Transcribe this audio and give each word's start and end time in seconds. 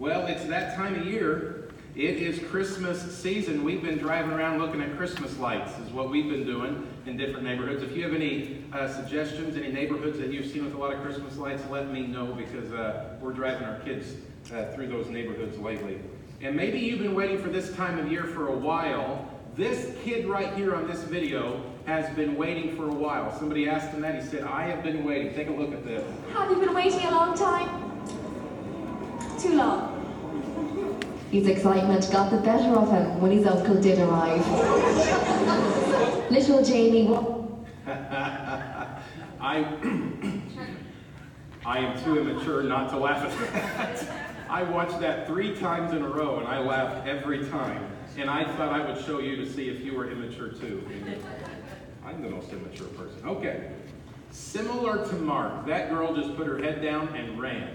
Well, 0.00 0.26
it's 0.28 0.46
that 0.46 0.76
time 0.76 0.94
of 0.94 1.04
year. 1.04 1.68
It 1.94 2.16
is 2.16 2.38
Christmas 2.48 3.02
season. 3.18 3.62
We've 3.62 3.82
been 3.82 3.98
driving 3.98 4.30
around 4.30 4.58
looking 4.58 4.80
at 4.80 4.96
Christmas 4.96 5.36
lights, 5.38 5.78
is 5.78 5.92
what 5.92 6.08
we've 6.08 6.30
been 6.30 6.46
doing 6.46 6.88
in 7.04 7.18
different 7.18 7.44
neighborhoods. 7.44 7.82
If 7.82 7.94
you 7.94 8.04
have 8.04 8.14
any 8.14 8.64
uh, 8.72 8.88
suggestions, 8.88 9.58
any 9.58 9.70
neighborhoods 9.70 10.18
that 10.18 10.32
you've 10.32 10.50
seen 10.50 10.64
with 10.64 10.72
a 10.72 10.78
lot 10.78 10.94
of 10.94 11.02
Christmas 11.02 11.36
lights, 11.36 11.62
let 11.68 11.92
me 11.92 12.06
know 12.06 12.32
because 12.32 12.72
uh, 12.72 13.10
we're 13.20 13.34
driving 13.34 13.64
our 13.64 13.78
kids 13.80 14.14
uh, 14.54 14.72
through 14.72 14.86
those 14.86 15.08
neighborhoods 15.08 15.58
lately. 15.58 15.98
And 16.40 16.56
maybe 16.56 16.78
you've 16.78 17.00
been 17.00 17.14
waiting 17.14 17.36
for 17.36 17.50
this 17.50 17.76
time 17.76 17.98
of 17.98 18.10
year 18.10 18.24
for 18.24 18.48
a 18.48 18.56
while. 18.56 19.28
This 19.54 19.94
kid 20.02 20.24
right 20.24 20.54
here 20.54 20.74
on 20.74 20.88
this 20.88 21.02
video 21.02 21.62
has 21.84 22.08
been 22.16 22.36
waiting 22.38 22.74
for 22.74 22.88
a 22.88 22.94
while. 22.94 23.38
Somebody 23.38 23.68
asked 23.68 23.90
him 23.90 24.00
that. 24.00 24.14
He 24.14 24.26
said, 24.26 24.44
I 24.44 24.62
have 24.62 24.82
been 24.82 25.04
waiting. 25.04 25.34
Take 25.34 25.48
a 25.48 25.52
look 25.52 25.74
at 25.74 25.84
this. 25.84 26.02
Have 26.32 26.50
you 26.50 26.56
been 26.56 26.72
waiting 26.72 27.02
a 27.02 27.10
long 27.10 27.36
time? 27.36 27.68
Too 29.38 29.56
long. 29.56 29.89
His 31.30 31.46
excitement 31.46 32.08
got 32.10 32.30
the 32.32 32.38
better 32.38 32.74
of 32.74 32.90
him 32.90 33.20
when 33.20 33.30
his 33.30 33.46
uncle 33.46 33.80
did 33.80 34.00
arrive. 34.00 34.44
Little 36.28 36.64
Jamie 36.64 37.06
I, 39.40 39.64
I 41.64 41.78
am 41.78 42.02
too 42.02 42.18
immature 42.18 42.64
not 42.64 42.90
to 42.90 42.98
laugh 42.98 43.24
at 43.24 43.52
that. 43.52 44.26
I 44.50 44.64
watched 44.64 44.98
that 45.00 45.28
three 45.28 45.54
times 45.54 45.92
in 45.92 46.02
a 46.02 46.08
row 46.08 46.40
and 46.40 46.48
I 46.48 46.58
laughed 46.58 47.06
every 47.06 47.48
time. 47.48 47.86
And 48.18 48.28
I 48.28 48.44
thought 48.56 48.72
I 48.72 48.84
would 48.84 49.04
show 49.04 49.20
you 49.20 49.36
to 49.36 49.48
see 49.48 49.68
if 49.68 49.84
you 49.84 49.94
were 49.94 50.10
immature 50.10 50.48
too. 50.48 50.84
I'm 52.04 52.22
the 52.22 52.30
most 52.30 52.50
immature 52.50 52.88
person. 52.88 53.20
Okay. 53.24 53.70
Similar 54.32 55.06
to 55.06 55.14
Mark, 55.14 55.64
that 55.66 55.90
girl 55.90 56.12
just 56.14 56.36
put 56.36 56.48
her 56.48 56.58
head 56.58 56.82
down 56.82 57.14
and 57.14 57.40
ran. 57.40 57.70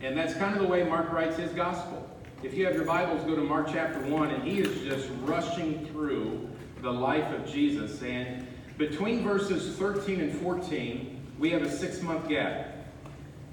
And 0.00 0.16
that's 0.16 0.32
kind 0.32 0.56
of 0.56 0.62
the 0.62 0.68
way 0.68 0.82
Mark 0.82 1.12
writes 1.12 1.36
his 1.36 1.52
gospel. 1.52 2.08
If 2.46 2.54
you 2.54 2.64
have 2.66 2.76
your 2.76 2.84
Bibles, 2.84 3.24
go 3.24 3.34
to 3.34 3.42
Mark 3.42 3.66
chapter 3.72 3.98
1, 3.98 4.30
and 4.30 4.44
he 4.44 4.60
is 4.60 4.80
just 4.82 5.08
rushing 5.22 5.84
through 5.86 6.48
the 6.80 6.92
life 6.92 7.28
of 7.34 7.44
Jesus. 7.44 8.00
And 8.04 8.46
between 8.78 9.24
verses 9.24 9.76
13 9.76 10.20
and 10.20 10.32
14, 10.32 11.20
we 11.40 11.50
have 11.50 11.62
a 11.62 11.68
six 11.68 12.00
month 12.02 12.28
gap. 12.28 12.86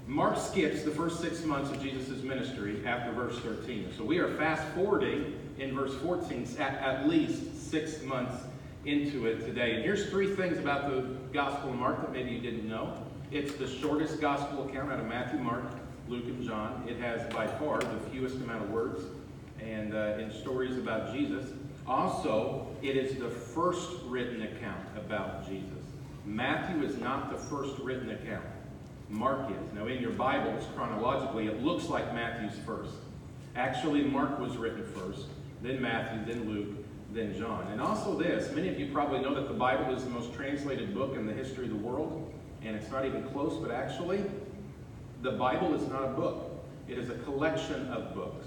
Mark 0.06 0.38
skips 0.38 0.84
the 0.84 0.92
first 0.92 1.20
six 1.20 1.44
months 1.44 1.72
of 1.72 1.82
Jesus' 1.82 2.22
ministry 2.22 2.86
after 2.86 3.10
verse 3.10 3.36
13. 3.40 3.92
So 3.98 4.04
we 4.04 4.18
are 4.18 4.32
fast 4.36 4.62
forwarding 4.76 5.40
in 5.58 5.74
verse 5.74 5.96
14 5.96 6.46
at, 6.60 6.74
at 6.74 7.08
least 7.08 7.68
six 7.68 8.00
months 8.04 8.44
into 8.84 9.26
it 9.26 9.40
today. 9.40 9.74
And 9.74 9.82
here's 9.82 10.08
three 10.08 10.36
things 10.36 10.56
about 10.56 10.88
the 10.88 11.00
Gospel 11.32 11.70
of 11.70 11.76
Mark 11.76 12.00
that 12.00 12.12
maybe 12.12 12.30
you 12.30 12.40
didn't 12.40 12.68
know. 12.68 12.96
It's 13.32 13.56
the 13.56 13.66
shortest 13.66 14.20
Gospel 14.20 14.68
account 14.68 14.92
out 14.92 15.00
of 15.00 15.06
Matthew, 15.06 15.40
Mark, 15.40 15.64
Luke, 16.08 16.24
and 16.26 16.42
John. 16.42 16.84
It 16.88 16.98
has 16.98 17.32
by 17.32 17.46
far 17.46 17.80
the 17.80 17.98
fewest 18.10 18.36
amount 18.36 18.64
of 18.64 18.70
words 18.70 19.02
and 19.60 19.94
uh, 19.94 20.18
in 20.18 20.30
stories 20.32 20.76
about 20.76 21.14
Jesus. 21.14 21.50
Also, 21.86 22.66
it 22.82 22.96
is 22.96 23.16
the 23.18 23.28
first 23.28 23.90
written 24.04 24.42
account 24.42 24.86
about 24.96 25.48
Jesus. 25.48 25.68
Matthew 26.26 26.82
is 26.82 26.98
not 26.98 27.30
the 27.30 27.36
first 27.36 27.78
written 27.78 28.10
account. 28.10 28.44
Mark 29.08 29.50
is. 29.50 29.74
Now, 29.74 29.86
in 29.86 30.00
your 30.00 30.12
Bibles, 30.12 30.64
chronologically, 30.74 31.46
it 31.46 31.62
looks 31.62 31.88
like 31.88 32.14
Matthew's 32.14 32.58
first. 32.64 32.94
Actually, 33.56 34.02
Mark 34.02 34.38
was 34.38 34.56
written 34.56 34.84
first, 34.84 35.26
then 35.62 35.80
Matthew, 35.80 36.24
then 36.24 36.50
Luke, 36.50 36.84
then 37.12 37.38
John. 37.38 37.68
And 37.70 37.80
also 37.80 38.18
this, 38.18 38.52
many 38.52 38.68
of 38.68 38.80
you 38.80 38.90
probably 38.92 39.20
know 39.20 39.34
that 39.34 39.46
the 39.46 39.54
Bible 39.54 39.94
is 39.94 40.04
the 40.04 40.10
most 40.10 40.34
translated 40.34 40.94
book 40.94 41.14
in 41.16 41.26
the 41.26 41.32
history 41.32 41.64
of 41.64 41.70
the 41.70 41.76
world, 41.76 42.32
and 42.62 42.74
it's 42.74 42.90
not 42.90 43.04
even 43.04 43.22
close, 43.28 43.54
but 43.62 43.70
actually, 43.70 44.24
the 45.24 45.32
Bible 45.32 45.74
is 45.74 45.88
not 45.88 46.04
a 46.04 46.08
book. 46.08 46.50
It 46.86 46.98
is 46.98 47.08
a 47.08 47.14
collection 47.14 47.88
of 47.88 48.14
books. 48.14 48.46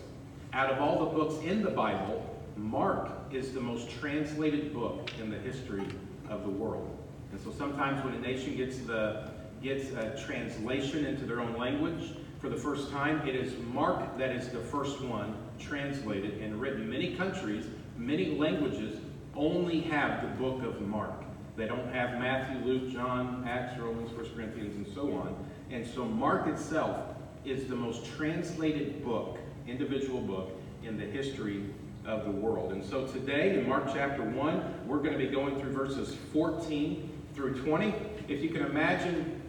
Out 0.53 0.72
of 0.72 0.80
all 0.80 1.00
the 1.00 1.17
books 1.17 1.44
in 1.44 1.64
the 1.64 1.72
Bible, 1.72 2.23
Mark 2.56 3.09
is 3.31 3.52
the 3.52 3.59
most 3.59 3.89
translated 3.89 4.75
book 4.75 5.09
in 5.20 5.31
the 5.31 5.39
history 5.39 5.88
of 6.30 6.44
the 6.44 6.52
world. 6.52 6.95
And 7.32 7.42
so 7.42 7.52
sometimes 7.52 8.05
when 8.05 8.14
a 8.14 8.20
nation 8.20 8.55
gets 8.55 8.77
the 8.77 9.32
gets 9.61 9.89
a 9.89 10.23
translation 10.23 11.04
into 11.04 11.26
their 11.26 11.42
own 11.42 11.58
language 11.58 12.11
for 12.39 12.48
the 12.48 12.55
first 12.55 12.92
time, 12.92 13.27
it 13.27 13.36
is 13.36 13.55
Mark 13.73 14.15
that 14.20 14.30
is 14.30 14.49
the 14.49 14.59
first 14.59 15.02
one 15.02 15.36
translated 15.58 16.39
and 16.44 16.61
written. 16.61 16.88
Many 16.88 17.15
countries, 17.15 17.65
many 17.98 18.38
languages 18.38 18.99
only 19.36 19.82
have 19.82 20.21
the 20.21 20.27
book 20.38 20.61
of 20.61 20.80
Mark. 20.82 21.23
They 21.55 21.65
don't 21.65 21.92
have 21.92 22.20
Matthew, 22.20 22.64
Luke, 22.64 22.92
John, 22.92 23.44
Acts, 23.49 23.80
Romans, 23.80 24.11
1 24.11 24.30
Corinthians, 24.36 24.76
and 24.76 24.95
so 24.95 25.11
on. 25.14 25.36
And 25.72 25.86
so 25.86 26.05
Mark 26.05 26.48
itself 26.48 27.16
is 27.45 27.67
the 27.67 27.76
most 27.76 28.05
translated 28.16 29.04
book, 29.04 29.38
individual 29.67 30.22
book, 30.22 30.52
in 30.83 30.98
the 30.98 31.05
history 31.05 31.66
of 32.05 32.23
the 32.23 32.32
world. 32.32 32.72
And 32.72 32.83
so 32.83 33.05
today 33.05 33.58
in 33.58 33.67
Mark 33.67 33.88
chapter 33.94 34.23
1, 34.23 34.88
we're 34.88 35.00
going 35.00 35.11
to 35.11 35.17
be 35.17 35.27
going 35.27 35.60
through 35.60 35.73
verses 35.73 36.16
14 36.32 37.10
through 37.33 37.61
20. 37.61 37.94
If 38.27 38.42
you 38.42 38.50
can 38.50 38.64
imagine 38.64 39.42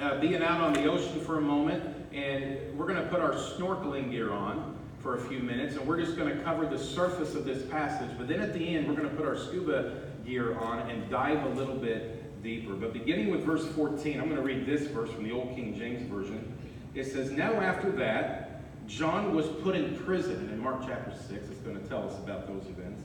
uh, 0.00 0.20
being 0.20 0.42
out 0.42 0.60
on 0.60 0.74
the 0.74 0.84
ocean 0.84 1.20
for 1.20 1.38
a 1.38 1.40
moment, 1.40 1.82
and 2.12 2.58
we're 2.78 2.86
going 2.86 3.02
to 3.02 3.08
put 3.08 3.20
our 3.20 3.32
snorkeling 3.32 4.10
gear 4.10 4.32
on 4.32 4.76
for 5.00 5.16
a 5.16 5.20
few 5.20 5.38
minutes, 5.38 5.76
and 5.76 5.86
we're 5.86 6.00
just 6.00 6.16
going 6.16 6.36
to 6.36 6.42
cover 6.44 6.66
the 6.66 6.78
surface 6.78 7.34
of 7.34 7.44
this 7.44 7.62
passage. 7.70 8.10
But 8.18 8.28
then 8.28 8.40
at 8.40 8.52
the 8.52 8.76
end, 8.76 8.86
we're 8.88 8.94
going 8.94 9.08
to 9.08 9.14
put 9.14 9.26
our 9.26 9.36
scuba 9.36 10.02
gear 10.26 10.58
on 10.58 10.90
and 10.90 11.08
dive 11.08 11.44
a 11.44 11.48
little 11.50 11.76
bit 11.76 12.25
deeper. 12.42 12.74
But 12.74 12.92
beginning 12.92 13.30
with 13.30 13.42
verse 13.42 13.66
14, 13.68 14.20
I'm 14.20 14.28
going 14.28 14.36
to 14.36 14.42
read 14.42 14.66
this 14.66 14.88
verse 14.88 15.10
from 15.10 15.24
the 15.24 15.32
Old 15.32 15.54
King 15.54 15.76
James 15.76 16.08
Version. 16.10 16.56
It 16.94 17.04
says, 17.04 17.30
Now 17.30 17.54
after 17.54 17.90
that, 17.92 18.62
John 18.86 19.34
was 19.34 19.46
put 19.62 19.76
in 19.76 19.96
prison. 19.96 20.36
And 20.36 20.50
in 20.50 20.58
Mark 20.58 20.82
chapter 20.86 21.10
6, 21.10 21.32
it's 21.32 21.60
going 21.60 21.80
to 21.80 21.88
tell 21.88 22.08
us 22.08 22.16
about 22.18 22.46
those 22.46 22.64
events. 22.68 23.02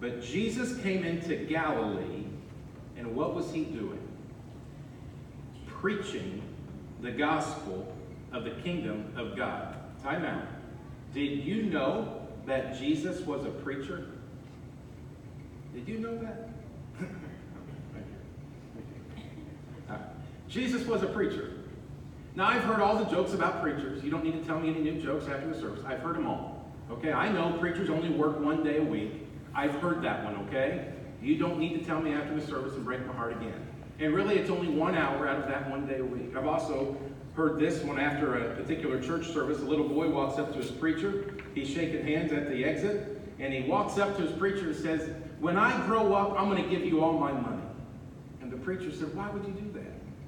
But 0.00 0.22
Jesus 0.22 0.78
came 0.82 1.04
into 1.04 1.36
Galilee, 1.36 2.24
and 2.96 3.14
what 3.14 3.34
was 3.34 3.52
he 3.52 3.64
doing? 3.64 4.00
Preaching 5.66 6.42
the 7.00 7.10
gospel 7.10 7.92
of 8.32 8.44
the 8.44 8.50
kingdom 8.50 9.12
of 9.16 9.36
God. 9.36 9.76
Time 10.02 10.24
out. 10.24 10.46
Did 11.12 11.44
you 11.44 11.62
know 11.62 12.26
that 12.46 12.78
Jesus 12.78 13.20
was 13.20 13.44
a 13.44 13.50
preacher? 13.50 14.08
Did 15.74 15.88
you 15.88 15.98
know 15.98 16.18
that? 16.18 16.50
Jesus 20.54 20.86
was 20.86 21.02
a 21.02 21.06
preacher. 21.06 21.50
Now, 22.36 22.46
I've 22.46 22.62
heard 22.62 22.80
all 22.80 22.96
the 22.96 23.04
jokes 23.06 23.32
about 23.32 23.60
preachers. 23.60 24.04
You 24.04 24.10
don't 24.12 24.22
need 24.22 24.40
to 24.40 24.46
tell 24.46 24.60
me 24.60 24.68
any 24.68 24.82
new 24.82 25.02
jokes 25.02 25.26
after 25.26 25.52
the 25.52 25.60
service. 25.60 25.80
I've 25.84 25.98
heard 25.98 26.14
them 26.14 26.28
all. 26.28 26.72
Okay, 26.92 27.12
I 27.12 27.28
know 27.28 27.56
preachers 27.58 27.90
only 27.90 28.10
work 28.10 28.38
one 28.38 28.62
day 28.62 28.76
a 28.76 28.82
week. 28.82 29.26
I've 29.52 29.74
heard 29.80 30.00
that 30.02 30.22
one, 30.22 30.36
okay? 30.46 30.92
You 31.20 31.36
don't 31.38 31.58
need 31.58 31.76
to 31.80 31.84
tell 31.84 32.00
me 32.00 32.12
after 32.12 32.38
the 32.38 32.46
service 32.46 32.74
and 32.74 32.84
break 32.84 33.04
my 33.04 33.12
heart 33.14 33.32
again. 33.32 33.66
And 33.98 34.14
really, 34.14 34.36
it's 34.36 34.48
only 34.48 34.68
one 34.68 34.94
hour 34.94 35.26
out 35.26 35.40
of 35.40 35.48
that 35.48 35.68
one 35.68 35.88
day 35.88 35.98
a 35.98 36.04
week. 36.04 36.36
I've 36.36 36.46
also 36.46 36.96
heard 37.34 37.58
this 37.58 37.82
one 37.82 37.98
after 37.98 38.36
a 38.36 38.54
particular 38.54 39.02
church 39.02 39.32
service. 39.32 39.58
A 39.58 39.64
little 39.64 39.88
boy 39.88 40.08
walks 40.08 40.38
up 40.38 40.52
to 40.52 40.58
his 40.58 40.70
preacher. 40.70 41.34
He's 41.56 41.68
shaking 41.68 42.06
hands 42.06 42.32
at 42.32 42.48
the 42.48 42.64
exit. 42.64 43.20
And 43.40 43.52
he 43.52 43.68
walks 43.68 43.98
up 43.98 44.16
to 44.18 44.22
his 44.22 44.30
preacher 44.38 44.68
and 44.68 44.76
says, 44.76 45.10
When 45.40 45.56
I 45.56 45.84
grow 45.86 46.14
up, 46.14 46.38
I'm 46.38 46.48
going 46.48 46.62
to 46.62 46.70
give 46.70 46.84
you 46.86 47.02
all 47.02 47.18
my 47.18 47.32
money. 47.32 47.62
And 48.40 48.52
the 48.52 48.56
preacher 48.58 48.92
said, 48.92 49.12
Why 49.16 49.28
would 49.30 49.44
you 49.44 49.52
do 49.52 49.72
that? 49.72 49.73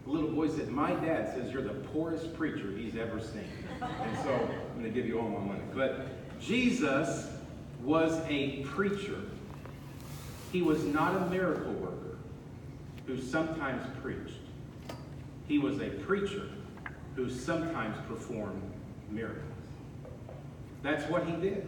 Little 0.06 0.30
boy 0.30 0.48
said, 0.48 0.68
My 0.68 0.92
dad 0.92 1.34
says 1.34 1.52
you're 1.52 1.62
the 1.62 1.74
poorest 1.74 2.36
preacher 2.36 2.70
he's 2.70 2.96
ever 2.96 3.20
seen. 3.20 3.48
And 3.80 4.18
so 4.18 4.32
I'm 4.32 4.80
going 4.80 4.84
to 4.84 4.90
give 4.90 5.06
you 5.06 5.18
all 5.18 5.28
my 5.28 5.40
money. 5.40 5.62
But 5.74 6.40
Jesus 6.40 7.28
was 7.82 8.20
a 8.28 8.62
preacher. 8.62 9.20
He 10.52 10.62
was 10.62 10.84
not 10.84 11.16
a 11.16 11.26
miracle 11.26 11.72
worker 11.72 12.16
who 13.06 13.20
sometimes 13.20 13.84
preached. 14.00 14.38
He 15.48 15.58
was 15.58 15.80
a 15.80 15.90
preacher 15.90 16.48
who 17.16 17.28
sometimes 17.28 17.96
performed 18.08 18.62
miracles. 19.10 19.42
That's 20.82 21.08
what 21.10 21.26
he 21.26 21.32
did. 21.32 21.66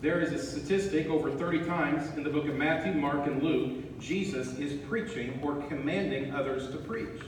There 0.00 0.20
is 0.20 0.32
a 0.32 0.38
statistic 0.38 1.08
over 1.08 1.30
30 1.30 1.64
times 1.64 2.16
in 2.16 2.22
the 2.22 2.30
book 2.30 2.46
of 2.46 2.54
Matthew, 2.54 2.92
Mark, 2.92 3.26
and 3.26 3.42
Luke, 3.42 3.84
Jesus 4.00 4.58
is 4.58 4.80
preaching 4.88 5.40
or 5.42 5.56
commanding 5.68 6.34
others 6.34 6.70
to 6.70 6.76
preach. 6.78 7.22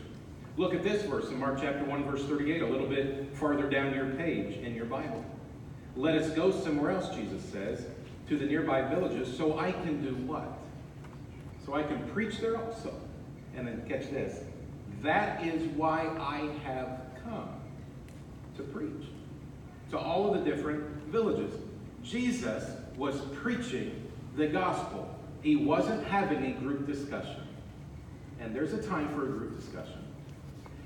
Look 0.57 0.75
at 0.75 0.83
this 0.83 1.03
verse 1.05 1.29
in 1.29 1.39
Mark 1.39 1.61
chapter 1.61 1.85
1, 1.85 2.05
verse 2.05 2.25
38, 2.25 2.63
a 2.63 2.67
little 2.67 2.87
bit 2.87 3.35
farther 3.35 3.69
down 3.69 3.95
your 3.95 4.07
page 4.11 4.57
in 4.59 4.75
your 4.75 4.85
Bible. 4.85 5.25
Let 5.97 6.17
us 6.17 6.31
go 6.31 6.51
somewhere 6.51 6.91
else, 6.91 7.15
Jesus 7.15 7.43
says, 7.43 7.87
to 8.29 8.37
the 8.37 8.47
nearby 8.47 8.83
villages, 8.83 9.37
so 9.37 9.59
I 9.59 9.73
can 9.73 10.03
do 10.03 10.15
what? 10.27 10.59
So 11.65 11.75
I 11.75 11.83
can 11.83 12.07
preach 12.11 12.39
there 12.39 12.57
also. 12.57 12.95
And 13.57 13.67
then 13.67 13.85
catch 13.89 14.11
this. 14.11 14.45
That 15.03 15.45
is 15.45 15.63
why 15.77 16.03
I 16.21 16.51
have 16.65 17.01
come 17.25 17.49
to 18.57 18.63
preach 18.63 19.09
to 19.91 19.99
all 19.99 20.33
of 20.33 20.45
the 20.45 20.51
different 20.51 20.85
villages. 21.09 21.53
Jesus 22.03 22.65
was 22.97 23.21
preaching 23.35 24.09
the 24.37 24.47
gospel. 24.47 25.10
He 25.43 25.57
wasn't 25.57 26.07
having 26.07 26.45
a 26.45 26.53
group 26.53 26.87
discussion. 26.87 27.43
And 28.41 28.55
there's 28.55 28.73
a 28.73 28.83
time 28.83 29.09
for 29.15 29.25
a 29.25 29.29
group 29.29 29.59
discussion. 29.59 30.05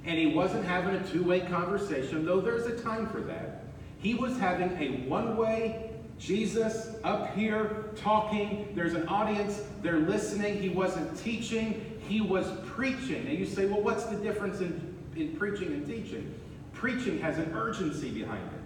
And 0.04 0.18
he 0.18 0.26
wasn't 0.26 0.64
having 0.64 0.94
a 0.94 1.06
two 1.06 1.22
way 1.22 1.40
conversation, 1.40 2.24
though 2.24 2.40
there's 2.40 2.66
a 2.66 2.82
time 2.82 3.08
for 3.08 3.20
that. 3.22 3.64
He 3.98 4.14
was 4.14 4.38
having 4.38 4.70
a 4.78 5.08
one 5.08 5.36
way 5.36 5.90
Jesus 6.18 6.90
up 7.02 7.34
here 7.34 7.86
talking. 7.96 8.68
There's 8.74 8.94
an 8.94 9.08
audience, 9.08 9.62
they're 9.82 10.00
listening. 10.00 10.60
He 10.60 10.68
wasn't 10.68 11.18
teaching, 11.18 12.00
he 12.06 12.20
was 12.20 12.46
preaching. 12.66 13.26
And 13.26 13.38
you 13.38 13.46
say, 13.46 13.66
well, 13.66 13.80
what's 13.80 14.04
the 14.04 14.16
difference 14.16 14.60
in, 14.60 14.94
in 15.16 15.36
preaching 15.36 15.68
and 15.68 15.86
teaching? 15.86 16.34
Preaching 16.72 17.18
has 17.20 17.38
an 17.38 17.52
urgency 17.54 18.10
behind 18.10 18.44
it. 18.52 18.63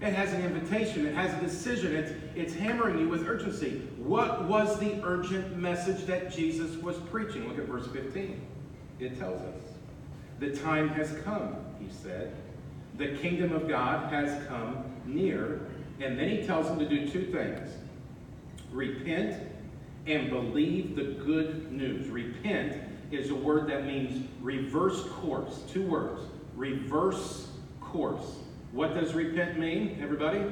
It 0.00 0.12
has 0.12 0.32
an 0.32 0.42
invitation. 0.42 1.06
It 1.06 1.14
has 1.14 1.34
a 1.34 1.44
decision. 1.44 1.94
It's, 1.94 2.12
it's 2.36 2.54
hammering 2.54 3.00
you 3.00 3.08
with 3.08 3.26
urgency. 3.26 3.82
What 3.96 4.44
was 4.44 4.78
the 4.78 5.00
urgent 5.02 5.56
message 5.56 6.06
that 6.06 6.30
Jesus 6.30 6.76
was 6.76 6.96
preaching? 7.10 7.48
Look 7.48 7.58
at 7.58 7.64
verse 7.64 7.88
15. 7.88 8.40
It 9.00 9.18
tells 9.18 9.40
us. 9.42 9.72
The 10.38 10.56
time 10.56 10.88
has 10.90 11.16
come, 11.24 11.56
he 11.80 11.88
said. 11.90 12.32
The 12.96 13.16
kingdom 13.16 13.52
of 13.52 13.68
God 13.68 14.12
has 14.12 14.46
come 14.46 14.84
near. 15.04 15.60
And 16.00 16.16
then 16.16 16.28
he 16.28 16.46
tells 16.46 16.68
them 16.68 16.78
to 16.78 16.88
do 16.88 17.08
two 17.08 17.26
things 17.32 17.70
repent 18.70 19.42
and 20.06 20.30
believe 20.30 20.94
the 20.94 21.04
good 21.24 21.72
news. 21.72 22.06
Repent 22.08 22.82
is 23.10 23.30
a 23.30 23.34
word 23.34 23.68
that 23.68 23.86
means 23.86 24.28
reverse 24.40 25.02
course. 25.08 25.62
Two 25.72 25.86
words 25.86 26.22
reverse 26.54 27.48
course. 27.80 28.38
What 28.72 28.94
does 28.94 29.14
repent 29.14 29.58
mean, 29.58 29.98
everybody? 30.02 30.44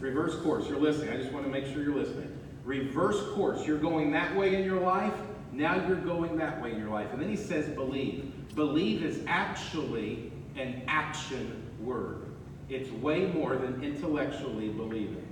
Reverse 0.00 0.34
course. 0.42 0.68
You're 0.68 0.80
listening. 0.80 1.10
I 1.10 1.16
just 1.16 1.32
want 1.32 1.46
to 1.46 1.50
make 1.50 1.66
sure 1.66 1.82
you're 1.82 1.94
listening. 1.94 2.36
Reverse 2.64 3.20
course. 3.34 3.66
You're 3.66 3.78
going 3.78 4.10
that 4.12 4.34
way 4.34 4.54
in 4.56 4.64
your 4.64 4.80
life. 4.80 5.14
Now 5.52 5.76
you're 5.86 5.96
going 5.96 6.36
that 6.38 6.60
way 6.60 6.72
in 6.72 6.78
your 6.78 6.90
life. 6.90 7.12
And 7.12 7.22
then 7.22 7.28
he 7.28 7.36
says 7.36 7.68
believe. 7.68 8.32
Believe 8.56 9.02
is 9.04 9.20
actually 9.26 10.32
an 10.56 10.82
action 10.88 11.62
word. 11.80 12.26
It's 12.68 12.90
way 12.90 13.26
more 13.26 13.56
than 13.56 13.82
intellectually 13.82 14.68
believing. 14.68 15.24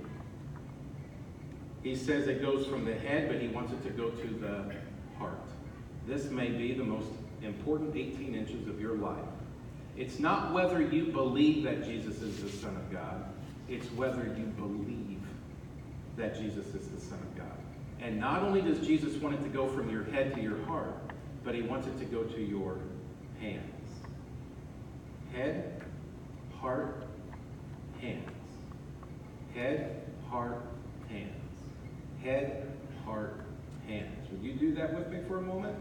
He 1.81 1.95
says 1.95 2.27
it 2.27 2.41
goes 2.41 2.65
from 2.65 2.85
the 2.85 2.93
head, 2.93 3.27
but 3.27 3.41
he 3.41 3.49
wants 3.49 3.73
it 3.73 3.83
to 3.83 3.89
go 3.89 4.09
to 4.09 4.27
the 4.27 4.73
heart. 5.17 5.37
This 6.07 6.29
may 6.29 6.49
be 6.49 6.73
the 6.73 6.83
most 6.83 7.09
important 7.41 7.95
18 7.95 8.33
inches 8.33 8.67
of 8.67 8.79
your 8.79 8.95
life. 8.95 9.17
It's 9.95 10.19
not 10.19 10.53
whether 10.53 10.81
you 10.81 11.05
believe 11.05 11.63
that 11.63 11.83
Jesus 11.83 12.21
is 12.21 12.41
the 12.41 12.49
Son 12.49 12.75
of 12.75 12.91
God, 12.91 13.25
it's 13.69 13.87
whether 13.91 14.23
you 14.37 14.45
believe 14.57 15.21
that 16.17 16.35
Jesus 16.35 16.67
is 16.73 16.87
the 16.87 16.99
Son 16.99 17.19
of 17.19 17.37
God. 17.37 17.57
And 18.01 18.19
not 18.19 18.41
only 18.43 18.61
does 18.61 18.85
Jesus 18.85 19.15
want 19.21 19.35
it 19.35 19.43
to 19.43 19.49
go 19.49 19.67
from 19.67 19.89
your 19.89 20.03
head 20.05 20.33
to 20.35 20.41
your 20.41 20.61
heart, 20.65 20.93
but 21.43 21.55
he 21.55 21.61
wants 21.61 21.87
it 21.87 21.97
to 21.99 22.05
go 22.05 22.23
to 22.23 22.41
your 22.41 22.77
hands. 23.39 23.61
Head, 25.33 25.81
heart, 26.59 27.07
hands. 28.01 28.29
Head, 29.53 30.01
heart, 30.29 30.65
hands. 31.09 31.29
Head, 32.23 32.71
heart, 33.05 33.41
hands. 33.87 34.27
Would 34.31 34.43
you 34.43 34.53
do 34.53 34.73
that 34.75 34.93
with 34.93 35.09
me 35.09 35.19
for 35.27 35.37
a 35.37 35.41
moment? 35.41 35.77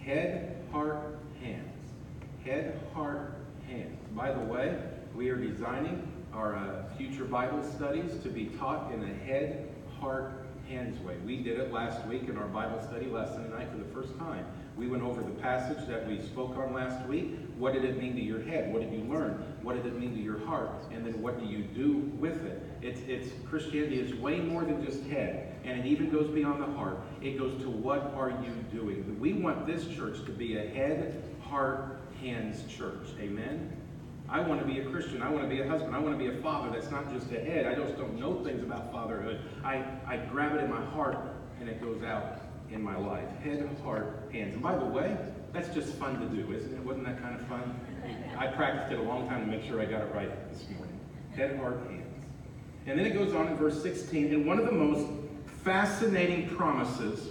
Head, 0.00 0.64
heart, 0.70 1.18
hands. 1.40 1.72
Head, 2.44 2.80
heart, 2.94 3.34
hands. 3.74 3.98
By 4.14 4.32
the 4.32 4.40
way, 4.40 4.78
we 5.14 5.28
are 5.30 5.36
designing 5.36 6.06
our 6.32 6.56
uh, 6.56 6.84
future 6.96 7.24
Bible 7.24 7.62
studies 7.62 8.12
to 8.22 8.28
be 8.28 8.46
taught 8.58 8.92
in 8.92 9.02
a 9.02 9.14
head, 9.24 9.68
heart, 10.00 10.46
hands 10.68 10.98
way. 11.00 11.16
We 11.24 11.36
did 11.38 11.58
it 11.58 11.72
last 11.72 12.06
week 12.06 12.28
in 12.28 12.38
our 12.38 12.46
Bible 12.46 12.80
study 12.82 13.06
last 13.06 13.34
Sunday 13.34 13.50
night 13.50 13.70
for 13.70 13.78
the 13.78 13.92
first 13.92 14.18
time. 14.18 14.46
We 14.76 14.88
went 14.88 15.02
over 15.02 15.22
the 15.22 15.30
passage 15.30 15.86
that 15.88 16.08
we 16.08 16.20
spoke 16.22 16.56
on 16.56 16.72
last 16.72 17.06
week. 17.06 17.36
What 17.58 17.74
did 17.74 17.84
it 17.84 18.00
mean 18.00 18.14
to 18.16 18.22
your 18.22 18.42
head? 18.42 18.72
What 18.72 18.82
did 18.82 18.92
you 18.92 19.04
learn? 19.04 19.44
What 19.62 19.76
did 19.76 19.86
it 19.86 19.98
mean 19.98 20.14
to 20.16 20.20
your 20.20 20.44
heart? 20.46 20.70
And 20.90 21.06
then 21.06 21.20
what 21.20 21.38
do 21.38 21.46
you 21.46 21.62
do 21.62 22.10
with 22.18 22.44
it? 22.44 22.62
It's, 22.82 23.00
it's 23.02 23.32
Christianity 23.48 24.00
is 24.00 24.14
way 24.14 24.40
more 24.40 24.64
than 24.64 24.84
just 24.84 25.04
head, 25.04 25.56
and 25.64 25.78
it 25.78 25.86
even 25.86 26.10
goes 26.10 26.28
beyond 26.28 26.62
the 26.62 26.76
heart. 26.76 26.98
It 27.22 27.38
goes 27.38 27.60
to 27.62 27.70
what 27.70 28.12
are 28.16 28.30
you 28.30 28.52
doing? 28.72 29.18
We 29.20 29.34
want 29.34 29.66
this 29.66 29.86
church 29.86 30.24
to 30.24 30.32
be 30.32 30.56
a 30.56 30.66
head, 30.66 31.22
heart, 31.42 32.00
hands 32.24 32.64
church. 32.72 33.08
Amen. 33.20 33.70
I 34.28 34.40
want 34.40 34.60
to 34.60 34.66
be 34.66 34.80
a 34.80 34.84
Christian. 34.86 35.22
I 35.22 35.28
want 35.28 35.48
to 35.48 35.54
be 35.54 35.60
a 35.60 35.68
husband. 35.68 35.94
I 35.94 35.98
want 35.98 36.18
to 36.18 36.18
be 36.18 36.34
a 36.34 36.42
father. 36.42 36.70
That's 36.72 36.90
not 36.90 37.12
just 37.12 37.30
a 37.30 37.38
head. 37.38 37.66
I 37.66 37.74
just 37.74 37.98
don't 37.98 38.18
know 38.18 38.42
things 38.42 38.62
about 38.62 38.90
fatherhood. 38.90 39.40
I, 39.62 39.84
I 40.06 40.16
grab 40.16 40.54
it 40.56 40.64
in 40.64 40.70
my 40.70 40.82
heart 40.86 41.18
and 41.60 41.68
it 41.68 41.82
goes 41.82 42.02
out 42.02 42.40
in 42.70 42.82
my 42.82 42.96
life. 42.96 43.28
Head, 43.42 43.68
heart, 43.84 44.28
hands. 44.32 44.54
And 44.54 44.62
by 44.62 44.76
the 44.76 44.84
way, 44.84 45.16
that's 45.52 45.68
just 45.74 45.94
fun 45.96 46.18
to 46.20 46.26
do, 46.26 46.52
isn't 46.52 46.74
it? 46.74 46.84
Wasn't 46.84 47.04
that 47.06 47.20
kind 47.20 47.38
of 47.38 47.46
fun? 47.46 47.78
I 48.38 48.46
practiced 48.46 48.92
it 48.92 48.98
a 48.98 49.02
long 49.02 49.28
time 49.28 49.44
to 49.44 49.46
make 49.46 49.64
sure 49.64 49.80
I 49.80 49.84
got 49.84 50.00
it 50.00 50.14
right 50.14 50.50
this 50.50 50.66
morning. 50.70 50.98
Head, 51.36 51.58
heart, 51.58 51.78
hands. 51.90 52.24
And 52.86 52.98
then 52.98 53.06
it 53.06 53.14
goes 53.14 53.34
on 53.34 53.48
in 53.48 53.56
verse 53.56 53.82
16. 53.82 54.32
And 54.32 54.46
one 54.46 54.58
of 54.58 54.66
the 54.66 54.72
most 54.72 55.06
fascinating 55.62 56.48
promises 56.48 57.28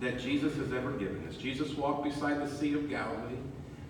that 0.00 0.18
Jesus 0.18 0.56
has 0.56 0.72
ever 0.72 0.92
given 0.92 1.26
us. 1.28 1.36
Jesus 1.36 1.74
walked 1.74 2.04
beside 2.04 2.40
the 2.40 2.48
Sea 2.48 2.74
of 2.74 2.88
Galilee. 2.88 3.36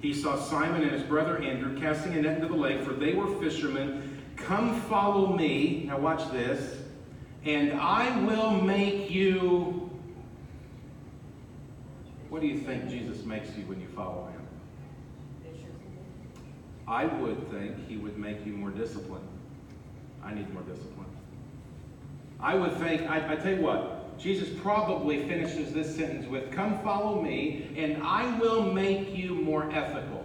He 0.01 0.15
saw 0.15 0.37
Simon 0.37 0.83
and 0.83 0.93
his 0.93 1.03
brother 1.03 1.43
Andrew 1.43 1.79
casting 1.79 2.15
a 2.15 2.23
net 2.23 2.37
into 2.37 2.49
the 2.49 2.55
lake, 2.55 2.83
for 2.83 2.93
they 2.93 3.15
were 3.15 3.27
fishermen. 3.41 4.23
Come 4.37 4.81
follow 4.83 5.37
me. 5.37 5.85
Now 5.87 5.99
watch 5.99 6.31
this. 6.31 6.77
And 7.45 7.73
I 7.73 8.25
will 8.25 8.53
make 8.53 9.11
you. 9.11 9.91
What 12.29 12.43
do 12.43 12.47
you 12.47 12.59
think 12.59 12.89
Jesus 12.89 13.25
makes 13.25 13.49
you 13.57 13.65
when 13.65 13.81
you 13.81 13.89
follow 13.89 14.27
him? 14.27 14.39
I 16.87 17.05
would 17.05 17.51
think 17.51 17.89
he 17.89 17.97
would 17.97 18.19
make 18.19 18.47
you 18.47 18.53
more 18.53 18.71
disciplined. 18.71 19.29
I 20.25 20.33
need 20.33 20.53
more 20.53 20.63
discipline. 20.63 21.07
I 22.41 22.55
would 22.55 22.73
think, 22.75 23.03
I, 23.11 23.33
I 23.33 23.37
tell 23.37 23.53
you 23.53 23.61
what, 23.61 23.98
Jesus 24.19 24.49
probably 24.61 25.27
finishes 25.29 25.73
this 25.73 25.95
sentence 25.95 26.27
with, 26.27 26.51
Come 26.51 26.79
follow 26.81 27.23
me, 27.23 27.71
and 27.77 28.03
I 28.03 28.39
will 28.39 28.73
make 28.73 29.17
you 29.17 29.35
more 29.35 29.71
ethical. 29.71 30.25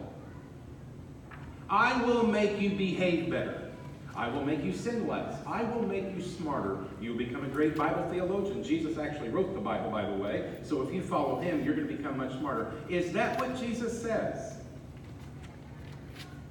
I 1.70 2.02
will 2.04 2.26
make 2.26 2.60
you 2.60 2.72
behave 2.72 3.30
better. 3.30 3.72
I 4.16 4.28
will 4.30 4.46
make 4.46 4.64
you 4.64 4.74
sin 4.74 5.08
less. 5.08 5.36
I 5.46 5.64
will 5.64 5.82
make 5.88 6.16
you 6.16 6.22
smarter. 6.22 6.78
You'll 7.02 7.18
become 7.18 7.44
a 7.44 7.48
great 7.48 7.76
Bible 7.76 8.08
theologian. 8.12 8.64
Jesus 8.64 8.98
actually 8.98 9.30
wrote 9.30 9.54
the 9.56 9.60
Bible, 9.60 9.90
by 9.90 10.06
the 10.06 10.14
way. 10.14 10.60
So 10.62 10.84
if 10.84 10.94
you 10.94 11.02
follow 11.02 11.40
him, 11.40 11.64
you're 11.64 11.76
going 11.76 11.88
to 11.88 11.94
become 11.96 12.18
much 12.18 12.32
smarter. 12.38 12.74
Is 12.90 13.12
that 13.14 13.40
what 13.40 13.60
Jesus 13.60 14.00
says? 14.00 14.58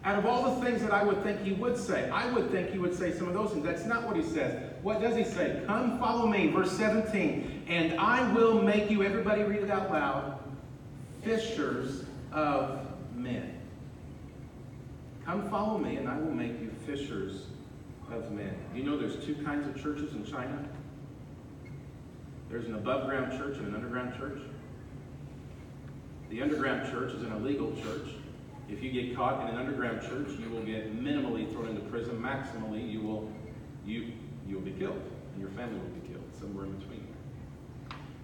Out 0.05 0.19
of 0.19 0.27
all 0.27 0.57
the 0.57 0.65
things 0.65 0.83
that 0.83 0.93
I 0.93 1.05
would 1.05 1.23
think 1.23 1.41
he 1.43 1.53
would 1.53 1.77
say, 1.77 2.11
I 2.11 2.29
would 2.33 2.51
think 2.51 2.71
he 2.71 2.79
would 2.79 2.95
say 2.95 3.13
some 3.13 3.29
of 3.29 3.35
those 3.35 3.53
things. 3.53 3.65
That's 3.65 3.87
not 3.87 4.05
what 4.05 4.17
he 4.17 4.23
says. 4.23 4.72
What 4.83 5.01
does 5.01 5.17
he 5.17 5.25
say? 5.25 5.63
Come 5.67 5.99
follow 5.99 6.27
me, 6.27 6.49
verse 6.49 6.73
17, 6.73 7.65
and 7.69 7.99
I 8.01 8.31
will 8.33 8.61
make 8.61 8.91
you, 8.91 9.05
everybody 9.05 9.43
read 9.45 9.63
it 9.63 9.71
out 9.71 9.91
loud, 9.91 10.41
fishers 11.23 12.05
of 12.33 12.85
men. 13.15 13.61
Come 15.25 15.49
follow 15.49 15.79
me, 15.79 15.97
and 15.97 16.09
I 16.09 16.19
will 16.19 16.33
make 16.33 16.61
you 16.61 16.71
fishers 16.85 17.47
of 18.11 18.33
men. 18.33 18.55
You 18.75 18.83
know 18.83 18.99
there's 18.99 19.25
two 19.25 19.37
kinds 19.45 19.69
of 19.69 19.81
churches 19.81 20.15
in 20.15 20.25
China? 20.25 20.59
There's 22.51 22.67
an 22.67 22.75
above 22.75 23.09
ground 23.09 23.39
church 23.39 23.59
and 23.59 23.69
an 23.69 23.75
underground 23.77 24.15
church. 24.19 24.41
The 26.29 26.43
underground 26.43 26.91
church 26.91 27.13
is 27.13 27.23
an 27.23 27.33
illegal 27.33 27.73
church. 27.83 28.09
If 28.69 28.83
you 28.83 28.91
get 28.91 29.15
caught 29.15 29.43
in 29.43 29.55
an 29.55 29.61
underground 29.61 30.03
church, 30.03 30.29
you 30.41 30.51
will 30.51 30.63
get 30.63 30.93
minimally 30.97 31.51
thrown 31.53 31.69
into 31.69 31.83
prison. 31.83 32.21
Maximally, 32.21 32.91
you 32.91 33.01
will 33.01 33.31
you 33.85 34.13
you 34.53 34.59
will 34.59 34.67
be 34.67 34.73
killed, 34.73 35.01
and 35.33 35.41
your 35.41 35.51
family 35.53 35.79
will 35.79 36.01
be 36.01 36.07
killed. 36.09 36.25
Somewhere 36.39 36.67
in 36.67 36.73
between. 36.73 37.07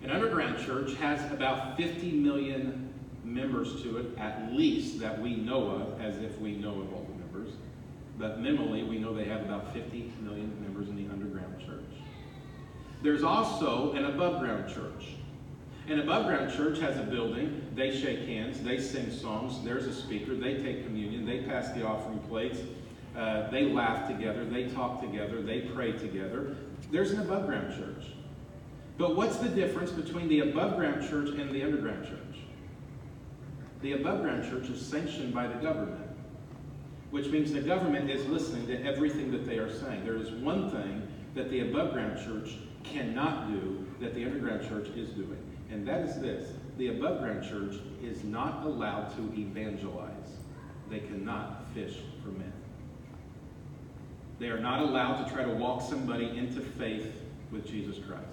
An 0.02 0.10
underground 0.10 0.64
church 0.64 0.94
has 0.96 1.20
about 1.32 1.76
50 1.78 2.12
million 2.12 2.92
members 3.24 3.82
to 3.82 3.96
it, 3.96 4.18
at 4.18 4.52
least 4.52 5.00
that 5.00 5.18
we 5.20 5.36
know 5.36 5.70
of, 5.70 6.00
as 6.00 6.18
if 6.18 6.38
we 6.38 6.52
know 6.52 6.80
of 6.80 6.92
all 6.92 7.06
the 7.08 7.18
members. 7.18 7.54
But 8.18 8.42
minimally, 8.42 8.86
we 8.86 8.98
know 8.98 9.14
they 9.14 9.24
have 9.24 9.40
about 9.40 9.72
50 9.72 10.12
million 10.20 10.54
members 10.60 10.88
in 10.88 10.96
the 10.96 11.10
underground 11.10 11.58
church. 11.60 11.84
There's 13.02 13.24
also 13.24 13.92
an 13.92 14.04
above 14.04 14.40
ground 14.40 14.68
church. 14.68 15.14
An 15.88 16.00
above 16.00 16.26
ground 16.26 16.52
church 16.54 16.78
has 16.80 16.98
a 16.98 17.04
building. 17.04 17.62
They 17.74 17.98
shake 17.98 18.26
hands. 18.26 18.60
They 18.60 18.78
sing 18.78 19.10
songs. 19.10 19.64
There's 19.64 19.86
a 19.86 19.94
speaker. 19.94 20.34
They 20.34 20.60
take 20.60 20.84
communion. 20.84 21.24
They 21.24 21.38
pass 21.44 21.72
the 21.72 21.86
offering 21.86 22.18
plates. 22.28 22.58
Uh, 23.16 23.50
they 23.50 23.64
laugh 23.64 24.08
together. 24.08 24.44
They 24.44 24.68
talk 24.68 25.00
together. 25.00 25.42
They 25.42 25.62
pray 25.62 25.92
together. 25.92 26.56
There's 26.90 27.10
an 27.10 27.20
above 27.20 27.46
ground 27.46 27.74
church. 27.76 28.12
But 28.96 29.16
what's 29.16 29.38
the 29.38 29.48
difference 29.48 29.90
between 29.90 30.28
the 30.28 30.40
above 30.40 30.76
ground 30.76 31.08
church 31.08 31.30
and 31.30 31.50
the 31.50 31.62
underground 31.62 32.04
church? 32.04 32.40
The 33.80 33.92
above 33.92 34.22
ground 34.22 34.48
church 34.48 34.68
is 34.68 34.84
sanctioned 34.84 35.32
by 35.32 35.46
the 35.46 35.54
government, 35.54 36.10
which 37.10 37.28
means 37.28 37.52
the 37.52 37.60
government 37.60 38.10
is 38.10 38.26
listening 38.26 38.66
to 38.66 38.84
everything 38.84 39.30
that 39.30 39.46
they 39.46 39.58
are 39.58 39.72
saying. 39.72 40.04
There 40.04 40.16
is 40.16 40.30
one 40.32 40.70
thing 40.70 41.06
that 41.34 41.48
the 41.50 41.60
above 41.60 41.92
ground 41.92 42.18
church 42.18 42.56
cannot 42.82 43.48
do 43.50 43.86
that 44.00 44.14
the 44.14 44.24
underground 44.24 44.68
church 44.68 44.88
is 44.96 45.10
doing. 45.10 45.38
And 45.70 45.86
that 45.86 46.00
is 46.00 46.20
this 46.20 46.52
the 46.76 46.88
above 46.88 47.20
ground 47.20 47.42
church 47.42 47.80
is 48.02 48.24
not 48.24 48.64
allowed 48.64 49.14
to 49.16 49.40
evangelize, 49.40 50.38
they 50.88 51.00
cannot 51.00 51.68
fish 51.74 51.98
for 52.22 52.30
men. 52.30 52.52
They 54.38 54.48
are 54.48 54.60
not 54.60 54.80
allowed 54.80 55.24
to 55.24 55.32
try 55.32 55.44
to 55.44 55.50
walk 55.50 55.82
somebody 55.82 56.36
into 56.36 56.60
faith 56.60 57.12
with 57.50 57.66
Jesus 57.66 57.96
Christ. 58.06 58.24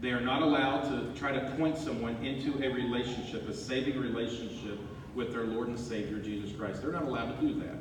They 0.00 0.10
are 0.10 0.20
not 0.20 0.42
allowed 0.42 0.82
to 0.82 1.18
try 1.18 1.32
to 1.32 1.50
point 1.56 1.78
someone 1.78 2.16
into 2.24 2.62
a 2.62 2.68
relationship, 2.68 3.48
a 3.48 3.54
saving 3.54 3.98
relationship 3.98 4.78
with 5.14 5.32
their 5.32 5.44
Lord 5.44 5.68
and 5.68 5.78
Savior, 5.78 6.18
Jesus 6.18 6.54
Christ. 6.56 6.82
They're 6.82 6.92
not 6.92 7.04
allowed 7.04 7.38
to 7.38 7.46
do 7.46 7.60
that. 7.60 7.76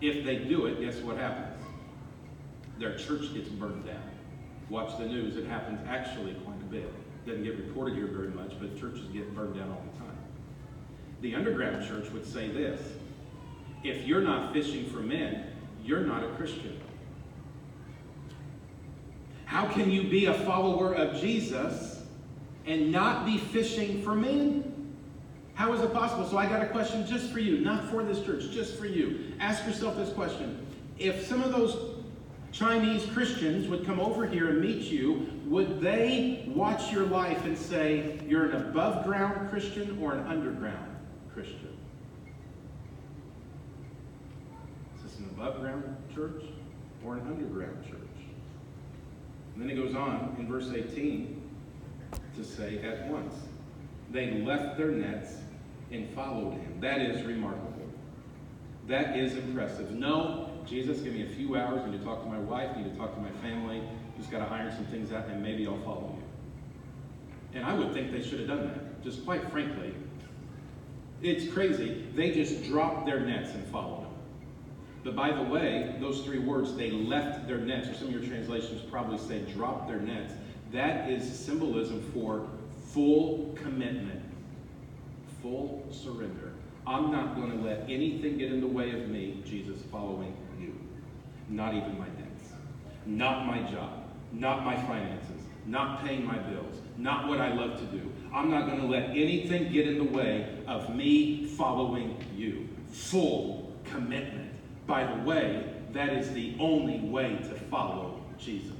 If 0.00 0.24
they 0.24 0.36
do 0.36 0.66
it, 0.66 0.80
guess 0.80 0.96
what 1.02 1.16
happens? 1.16 1.62
Their 2.78 2.96
church 2.96 3.32
gets 3.32 3.48
burned 3.48 3.86
down. 3.86 4.10
Watch 4.68 4.98
the 4.98 5.06
news. 5.06 5.36
It 5.36 5.46
happens 5.46 5.80
actually 5.88 6.34
quite 6.44 6.60
a 6.60 6.64
bit. 6.64 6.92
Doesn't 7.26 7.44
get 7.44 7.56
reported 7.56 7.94
here 7.94 8.06
very 8.06 8.28
much, 8.28 8.52
but 8.60 8.78
churches 8.78 9.06
get 9.12 9.34
burned 9.34 9.54
down 9.54 9.70
all 9.70 9.82
the 9.92 9.98
time. 9.98 10.18
The 11.20 11.34
underground 11.34 11.86
church 11.86 12.10
would 12.10 12.26
say 12.26 12.48
this 12.48 12.80
if 13.82 14.06
you're 14.06 14.22
not 14.22 14.52
fishing 14.52 14.86
for 14.86 14.98
men, 14.98 15.53
you're 15.84 16.00
not 16.00 16.24
a 16.24 16.28
Christian. 16.28 16.80
How 19.44 19.66
can 19.66 19.90
you 19.90 20.08
be 20.08 20.26
a 20.26 20.34
follower 20.34 20.94
of 20.94 21.20
Jesus 21.20 22.02
and 22.66 22.90
not 22.90 23.26
be 23.26 23.38
fishing 23.38 24.02
for 24.02 24.14
men? 24.14 24.94
How 25.54 25.72
is 25.72 25.80
it 25.80 25.92
possible? 25.92 26.26
So 26.26 26.36
I 26.36 26.46
got 26.46 26.62
a 26.62 26.66
question 26.66 27.06
just 27.06 27.30
for 27.30 27.38
you, 27.38 27.60
not 27.60 27.84
for 27.84 28.02
this 28.02 28.24
church, 28.24 28.50
just 28.50 28.76
for 28.76 28.86
you. 28.86 29.32
Ask 29.38 29.64
yourself 29.66 29.96
this 29.96 30.12
question. 30.12 30.66
If 30.98 31.26
some 31.26 31.42
of 31.42 31.52
those 31.52 31.76
Chinese 32.50 33.06
Christians 33.06 33.68
would 33.68 33.84
come 33.84 34.00
over 34.00 34.26
here 34.26 34.48
and 34.48 34.60
meet 34.60 34.82
you, 34.82 35.28
would 35.46 35.80
they 35.80 36.44
watch 36.48 36.92
your 36.92 37.04
life 37.04 37.44
and 37.44 37.56
say, 37.56 38.20
you're 38.26 38.46
an 38.46 38.56
above 38.56 39.04
ground 39.04 39.50
Christian 39.50 39.98
or 40.00 40.14
an 40.14 40.26
underground 40.26 40.96
Christian? 41.32 41.76
Is 44.96 45.02
this 45.02 45.18
an 45.18 45.23
above 45.36 45.60
ground 45.60 45.96
church 46.14 46.42
or 47.04 47.14
an 47.14 47.20
underground 47.20 47.84
church? 47.84 48.00
And 49.54 49.62
then 49.62 49.70
it 49.70 49.80
goes 49.80 49.94
on 49.94 50.36
in 50.38 50.48
verse 50.48 50.70
18 50.74 51.40
to 52.36 52.44
say, 52.44 52.78
at 52.82 53.08
once, 53.08 53.34
they 54.10 54.42
left 54.42 54.76
their 54.76 54.90
nets 54.90 55.34
and 55.90 56.08
followed 56.10 56.52
him. 56.52 56.80
That 56.80 57.00
is 57.00 57.24
remarkable. 57.24 57.70
That 58.86 59.16
is 59.16 59.36
impressive. 59.36 59.90
No, 59.92 60.50
Jesus, 60.66 61.00
give 61.00 61.14
me 61.14 61.22
a 61.24 61.28
few 61.28 61.56
hours. 61.56 61.80
I 61.84 61.90
need 61.90 61.98
to 61.98 62.04
talk 62.04 62.22
to 62.22 62.28
my 62.28 62.38
wife. 62.38 62.70
I 62.74 62.82
need 62.82 62.92
to 62.92 62.98
talk 62.98 63.14
to 63.14 63.20
my 63.20 63.30
family. 63.42 63.82
Just 64.18 64.30
got 64.30 64.46
to 64.46 64.52
iron 64.52 64.74
some 64.74 64.86
things 64.86 65.12
out, 65.12 65.26
and 65.26 65.42
maybe 65.42 65.66
I'll 65.66 65.80
follow 65.80 66.16
you. 66.16 67.58
And 67.58 67.64
I 67.64 67.74
would 67.74 67.92
think 67.92 68.12
they 68.12 68.22
should 68.22 68.40
have 68.40 68.48
done 68.48 68.66
that. 68.66 69.02
Just 69.02 69.24
quite 69.24 69.50
frankly, 69.50 69.94
it's 71.22 71.52
crazy. 71.52 72.06
They 72.14 72.32
just 72.32 72.64
dropped 72.64 73.06
their 73.06 73.20
nets 73.20 73.54
and 73.54 73.64
followed 73.68 74.00
him. 74.00 74.13
But 75.04 75.14
by 75.14 75.32
the 75.32 75.42
way, 75.42 75.94
those 76.00 76.22
three 76.22 76.38
words, 76.38 76.74
they 76.74 76.90
left 76.90 77.46
their 77.46 77.58
nets, 77.58 77.88
or 77.88 77.94
some 77.94 78.08
of 78.08 78.14
your 78.14 78.24
translations 78.24 78.80
probably 78.90 79.18
say 79.18 79.40
dropped 79.52 79.86
their 79.86 80.00
nets. 80.00 80.32
That 80.72 81.10
is 81.10 81.38
symbolism 81.38 82.02
for 82.14 82.48
full 82.92 83.54
commitment, 83.54 84.22
full 85.42 85.86
surrender. 85.92 86.52
I'm 86.86 87.12
not 87.12 87.36
going 87.36 87.50
to 87.50 87.62
let 87.62 87.82
anything 87.82 88.38
get 88.38 88.50
in 88.50 88.60
the 88.60 88.66
way 88.66 88.90
of 88.90 89.08
me, 89.08 89.42
Jesus, 89.44 89.80
following 89.92 90.34
you. 90.58 90.74
Not 91.50 91.74
even 91.74 91.98
my 91.98 92.08
debts. 92.08 92.52
Not 93.04 93.46
my 93.46 93.60
job. 93.70 94.04
Not 94.32 94.64
my 94.64 94.76
finances. 94.86 95.42
Not 95.66 96.04
paying 96.04 96.24
my 96.24 96.38
bills. 96.38 96.76
Not 96.96 97.28
what 97.28 97.40
I 97.40 97.52
love 97.52 97.78
to 97.78 97.84
do. 97.86 98.10
I'm 98.32 98.50
not 98.50 98.66
going 98.66 98.80
to 98.80 98.86
let 98.86 99.10
anything 99.10 99.70
get 99.72 99.86
in 99.86 99.98
the 99.98 100.12
way 100.12 100.58
of 100.66 100.94
me 100.94 101.46
following 101.46 102.22
you. 102.34 102.68
Full 102.90 103.72
commitment. 103.84 104.43
By 104.86 105.04
the 105.04 105.22
way, 105.22 105.64
that 105.92 106.12
is 106.12 106.32
the 106.32 106.54
only 106.58 107.00
way 107.00 107.36
to 107.36 107.54
follow 107.70 108.20
Jesus. 108.38 108.72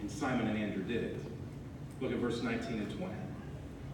And 0.00 0.10
Simon 0.10 0.46
and 0.48 0.58
Andrew 0.58 0.82
did 0.82 1.04
it. 1.04 1.16
Look 2.00 2.12
at 2.12 2.18
verse 2.18 2.42
19 2.42 2.78
and 2.78 2.98
20. 2.98 3.14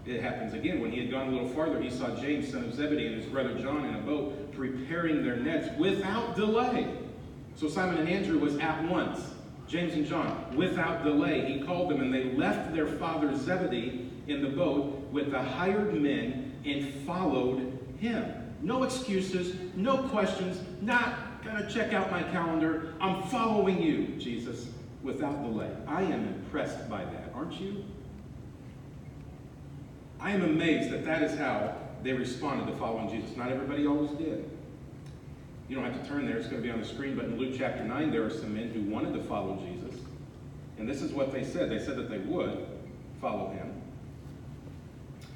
It 0.04 0.21
happens 0.21 0.54
again. 0.54 0.81
When 0.81 0.90
he 0.90 1.00
had 1.00 1.11
gone 1.11 1.28
a 1.28 1.31
little 1.31 1.49
farther, 1.49 1.81
he 1.81 1.90
saw 1.90 2.14
James, 2.16 2.50
son 2.50 2.64
of 2.64 2.75
Zebedee, 2.75 3.07
and 3.07 3.16
his 3.16 3.26
brother 3.26 3.54
John 3.54 3.85
in 3.85 3.95
a 3.95 4.00
boat 4.00 4.52
preparing 4.52 5.23
their 5.23 5.37
nets 5.37 5.69
without 5.78 6.35
delay. 6.35 6.88
So 7.54 7.69
Simon 7.69 7.99
and 7.99 8.09
Andrew 8.09 8.38
was 8.38 8.57
at 8.59 8.83
once. 8.85 9.21
James 9.69 9.95
and 9.95 10.04
John, 10.04 10.54
without 10.57 11.04
delay, 11.04 11.50
he 11.50 11.64
called 11.64 11.88
them, 11.88 12.00
and 12.00 12.12
they 12.12 12.25
left 12.33 12.75
their 12.75 12.87
father 12.87 13.35
Zebedee 13.37 14.11
in 14.26 14.42
the 14.42 14.49
boat 14.49 15.09
with 15.12 15.31
the 15.31 15.40
hired 15.40 15.95
men 15.95 16.52
and 16.64 16.92
followed 17.07 17.78
him. 17.99 18.41
No 18.62 18.85
excuses, 18.85 19.57
no 19.75 19.99
questions, 20.09 20.61
not 20.81 21.45
gonna 21.45 21.69
check 21.69 21.92
out 21.92 22.11
my 22.11 22.23
calendar. 22.23 22.95
I'm 23.00 23.23
following 23.25 23.83
you, 23.83 24.07
Jesus, 24.19 24.69
without 25.02 25.42
delay. 25.42 25.71
I 25.87 26.02
am 26.02 26.28
impressed 26.28 26.88
by 26.88 27.04
that, 27.04 27.33
aren't 27.35 27.61
you? 27.61 27.85
I 30.21 30.31
am 30.31 30.45
amazed 30.45 30.90
that 30.92 31.04
that 31.04 31.23
is 31.23 31.37
how 31.37 31.75
they 32.04 32.12
responded 32.12 32.71
to 32.71 32.78
following 32.78 33.11
Jesus. 33.11 33.37
Not 33.37 33.50
everybody 33.50 33.87
always 33.87 34.12
did. 34.12 34.49
You 35.69 35.76
don't 35.76 35.85
have 35.85 36.00
to 36.00 36.09
turn 36.09 36.26
there, 36.26 36.37
it's 36.37 36.47
going 36.47 36.62
to 36.62 36.66
be 36.66 36.73
on 36.73 36.81
the 36.81 36.87
screen, 36.87 37.16
but 37.16 37.25
in 37.25 37.38
Luke 37.38 37.54
chapter 37.57 37.83
9, 37.83 38.11
there 38.11 38.25
are 38.25 38.31
some 38.31 38.54
men 38.54 38.71
who 38.71 38.83
wanted 38.83 39.14
to 39.14 39.23
follow 39.25 39.57
Jesus. 39.57 40.00
And 40.78 40.88
this 40.88 41.02
is 41.02 41.12
what 41.12 41.33
they 41.33 41.45
said. 41.45 41.71
They 41.71 41.78
said 41.78 41.97
that 41.97 42.11
they 42.11 42.19
would 42.19 42.66
follow 43.21 43.50
him. 43.50 43.72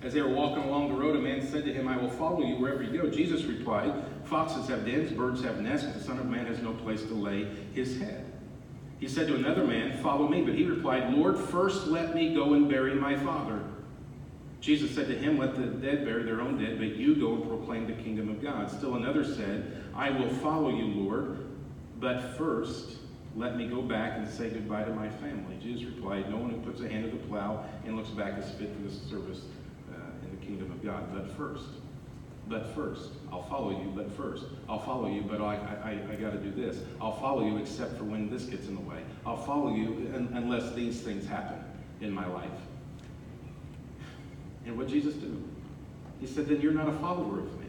As 0.06 0.12
they 0.12 0.22
were 0.22 0.28
walking 0.28 0.62
along 0.62 0.90
the 0.90 0.94
road, 0.94 1.16
a 1.16 1.18
man 1.18 1.44
said 1.44 1.64
to 1.64 1.75
him, 1.75 1.88
I 1.88 1.96
will 1.96 2.08
follow 2.08 2.40
you 2.44 2.54
wherever 2.60 2.80
you 2.80 3.02
go. 3.02 3.10
Jesus 3.10 3.42
replied, 3.42 3.92
Foxes 4.22 4.68
have 4.68 4.86
dens, 4.86 5.10
birds 5.10 5.42
have 5.42 5.60
nests, 5.60 5.84
but 5.84 5.98
the 5.98 6.04
Son 6.04 6.20
of 6.20 6.26
Man 6.26 6.46
has 6.46 6.62
no 6.62 6.75
place 6.75 7.02
to 7.02 7.14
lay 7.14 7.48
his 7.75 7.98
head. 7.98 8.25
He 9.00 9.08
said 9.08 9.26
to 9.26 9.34
another 9.34 9.66
man, 9.66 10.00
Follow 10.04 10.28
me. 10.28 10.42
But 10.42 10.54
he 10.54 10.64
replied, 10.64 11.12
Lord, 11.12 11.36
first 11.36 11.88
let 11.88 12.14
me 12.14 12.32
go 12.32 12.54
and 12.54 12.68
bury 12.68 12.94
my 12.94 13.16
father. 13.16 13.64
Jesus 14.60 14.94
said 14.94 15.08
to 15.08 15.18
him, 15.18 15.38
Let 15.38 15.56
the 15.56 15.66
dead 15.66 16.04
bury 16.04 16.22
their 16.22 16.40
own 16.40 16.56
dead, 16.56 16.78
but 16.78 16.94
you 16.94 17.16
go 17.16 17.34
and 17.34 17.48
proclaim 17.48 17.88
the 17.88 18.00
kingdom 18.00 18.28
of 18.28 18.40
God. 18.40 18.70
Still 18.70 18.94
another 18.94 19.25
said, 19.25 19.82
I 19.92 20.10
will 20.10 20.30
follow 20.30 20.70
you, 20.70 20.86
Lord, 20.86 21.48
but 21.98 22.36
first 22.38 22.98
let 23.34 23.56
me 23.56 23.66
go 23.66 23.82
back 23.82 24.18
and 24.18 24.28
say 24.28 24.50
goodbye 24.50 24.84
to 24.84 24.94
my 24.94 25.08
family. 25.08 25.58
Jesus 25.60 25.82
replied, 25.82 26.30
No 26.30 26.36
one 26.36 26.50
who 26.50 26.58
puts 26.58 26.80
a 26.80 26.88
hand 26.88 27.10
to 27.10 27.10
the 27.10 27.25
plow 27.25 27.64
and 27.84 27.96
looks 27.96 28.10
back 28.10 28.38
is 28.38 28.48
fit 28.50 28.72
for 28.72 28.88
the 28.88 28.94
service 28.94 29.42
kingdom 30.47 30.71
of 30.71 30.85
God. 30.85 31.12
But 31.12 31.37
first, 31.37 31.65
but 32.49 32.75
first, 32.75 33.11
I'll 33.33 33.43
follow 33.43 33.71
you, 33.71 33.93
but 33.95 34.11
first, 34.17 34.45
I'll 34.69 34.79
follow 34.79 35.09
you, 35.09 35.23
but 35.23 35.41
I, 35.41 35.57
I, 35.57 36.12
I 36.12 36.15
got 36.17 36.31
to 36.33 36.38
do 36.38 36.50
this. 36.50 36.79
I'll 37.00 37.19
follow 37.21 37.45
you 37.45 37.57
except 37.59 37.97
for 37.99 38.05
when 38.05 38.31
this 38.31 38.45
gets 38.45 38.69
in 38.69 38.76
the 38.76 38.81
way. 38.83 39.03
I'll 39.25 39.37
follow 39.37 39.75
you 39.75 40.12
unless 40.33 40.73
these 40.75 41.00
things 41.00 41.26
happen 41.26 41.59
in 42.00 42.12
my 42.12 42.26
life. 42.26 42.49
And 44.65 44.76
what 44.76 44.88
Jesus 44.88 45.15
do? 45.15 45.43
He 46.21 46.26
said, 46.26 46.47
then 46.47 46.61
you're 46.61 46.73
not 46.73 46.88
a 46.88 46.93
follower 46.93 47.41
of 47.41 47.61
me. 47.61 47.67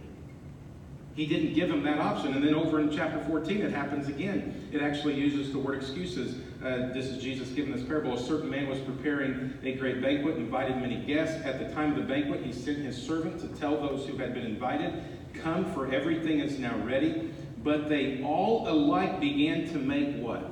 He 1.15 1.25
didn't 1.25 1.53
give 1.53 1.69
him 1.69 1.83
that 1.83 1.99
option. 1.99 2.33
And 2.33 2.43
then 2.43 2.53
over 2.53 2.79
in 2.79 2.95
chapter 2.95 3.19
14, 3.25 3.61
it 3.61 3.71
happens 3.71 4.07
again. 4.07 4.69
It 4.71 4.81
actually 4.81 5.15
uses 5.15 5.51
the 5.51 5.57
word 5.57 5.75
excuses. 5.81 6.35
Uh, 6.63 6.91
this 6.91 7.05
is 7.05 7.21
Jesus 7.21 7.49
giving 7.49 7.71
this 7.71 7.83
parable. 7.83 8.15
A 8.15 8.19
certain 8.19 8.49
man 8.49 8.67
was 8.67 8.79
preparing 8.79 9.53
a 9.63 9.73
great 9.73 10.01
banquet, 10.01 10.37
invited 10.37 10.77
many 10.77 10.97
guests. 11.05 11.45
At 11.45 11.59
the 11.59 11.73
time 11.73 11.91
of 11.91 11.97
the 11.97 12.03
banquet, 12.03 12.43
he 12.43 12.51
sent 12.51 12.79
his 12.79 12.97
servant 12.99 13.39
to 13.41 13.47
tell 13.59 13.79
those 13.79 14.07
who 14.07 14.17
had 14.17 14.33
been 14.33 14.45
invited, 14.45 15.03
Come, 15.35 15.71
for 15.73 15.91
everything 15.93 16.39
is 16.39 16.57
now 16.57 16.75
ready. 16.79 17.31
But 17.63 17.89
they 17.89 18.23
all 18.23 18.67
alike 18.67 19.19
began 19.19 19.67
to 19.69 19.77
make 19.77 20.15
what? 20.15 20.51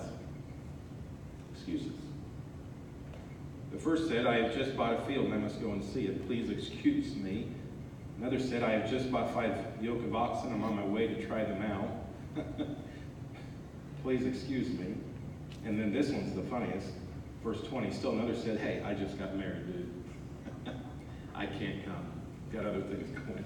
Excuses. 1.55 1.93
The 3.71 3.79
first 3.79 4.07
said, 4.07 4.27
I 4.27 4.43
have 4.43 4.55
just 4.55 4.77
bought 4.77 4.93
a 4.93 5.01
field 5.05 5.25
and 5.25 5.33
I 5.33 5.37
must 5.37 5.59
go 5.59 5.71
and 5.71 5.83
see 5.83 6.05
it. 6.05 6.27
Please 6.27 6.49
excuse 6.49 7.15
me. 7.15 7.47
Another 8.19 8.39
said, 8.39 8.63
I 8.63 8.71
have 8.71 8.89
just 8.89 9.11
bought 9.11 9.33
five 9.33 9.57
yoke 9.81 10.03
of 10.03 10.15
oxen. 10.15 10.53
I'm 10.53 10.63
on 10.63 10.75
my 10.75 10.85
way 10.85 11.07
to 11.07 11.25
try 11.25 11.43
them 11.43 11.61
out. 11.63 12.45
Please 14.03 14.25
excuse 14.25 14.69
me. 14.69 14.95
And 15.65 15.79
then 15.79 15.91
this 15.91 16.09
one's 16.09 16.35
the 16.35 16.43
funniest. 16.43 16.89
Verse 17.43 17.61
20. 17.67 17.91
Still 17.91 18.11
another 18.11 18.35
said, 18.35 18.59
Hey, 18.59 18.81
I 18.85 18.93
just 18.93 19.19
got 19.19 19.35
married, 19.35 19.65
dude. 19.67 19.91
I 21.35 21.47
can't 21.47 21.83
come. 21.83 22.11
Got 22.53 22.65
other 22.65 22.81
things 22.81 23.09
going. 23.27 23.45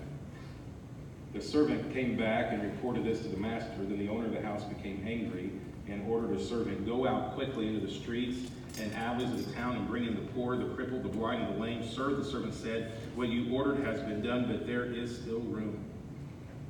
The 1.33 1.41
servant 1.41 1.93
came 1.93 2.17
back 2.17 2.51
and 2.51 2.63
reported 2.63 3.03
this 3.03 3.21
to 3.21 3.27
the 3.27 3.37
master. 3.37 3.77
Then 3.79 3.99
the 3.99 4.09
owner 4.09 4.25
of 4.25 4.33
the 4.33 4.41
house 4.41 4.63
became 4.63 5.05
angry 5.07 5.51
and 5.87 6.07
ordered 6.09 6.35
a 6.35 6.43
servant, 6.43 6.85
Go 6.85 7.07
out 7.07 7.35
quickly 7.35 7.67
into 7.67 7.85
the 7.85 7.91
streets 7.91 8.51
and 8.79 8.93
alleys 8.95 9.29
of 9.31 9.47
the 9.47 9.53
town 9.53 9.75
and 9.75 9.87
bring 9.87 10.05
in 10.05 10.15
the 10.15 10.31
poor, 10.33 10.55
the 10.55 10.65
crippled, 10.75 11.03
the 11.03 11.09
blind, 11.09 11.43
and 11.43 11.55
the 11.55 11.59
lame. 11.59 11.87
Sir, 11.87 12.13
the 12.13 12.23
servant 12.23 12.53
said, 12.53 12.91
What 13.15 13.29
you 13.29 13.53
ordered 13.53 13.85
has 13.85 13.99
been 14.01 14.21
done, 14.21 14.45
but 14.47 14.67
there 14.67 14.85
is 14.85 15.17
still 15.17 15.39
room. 15.39 15.83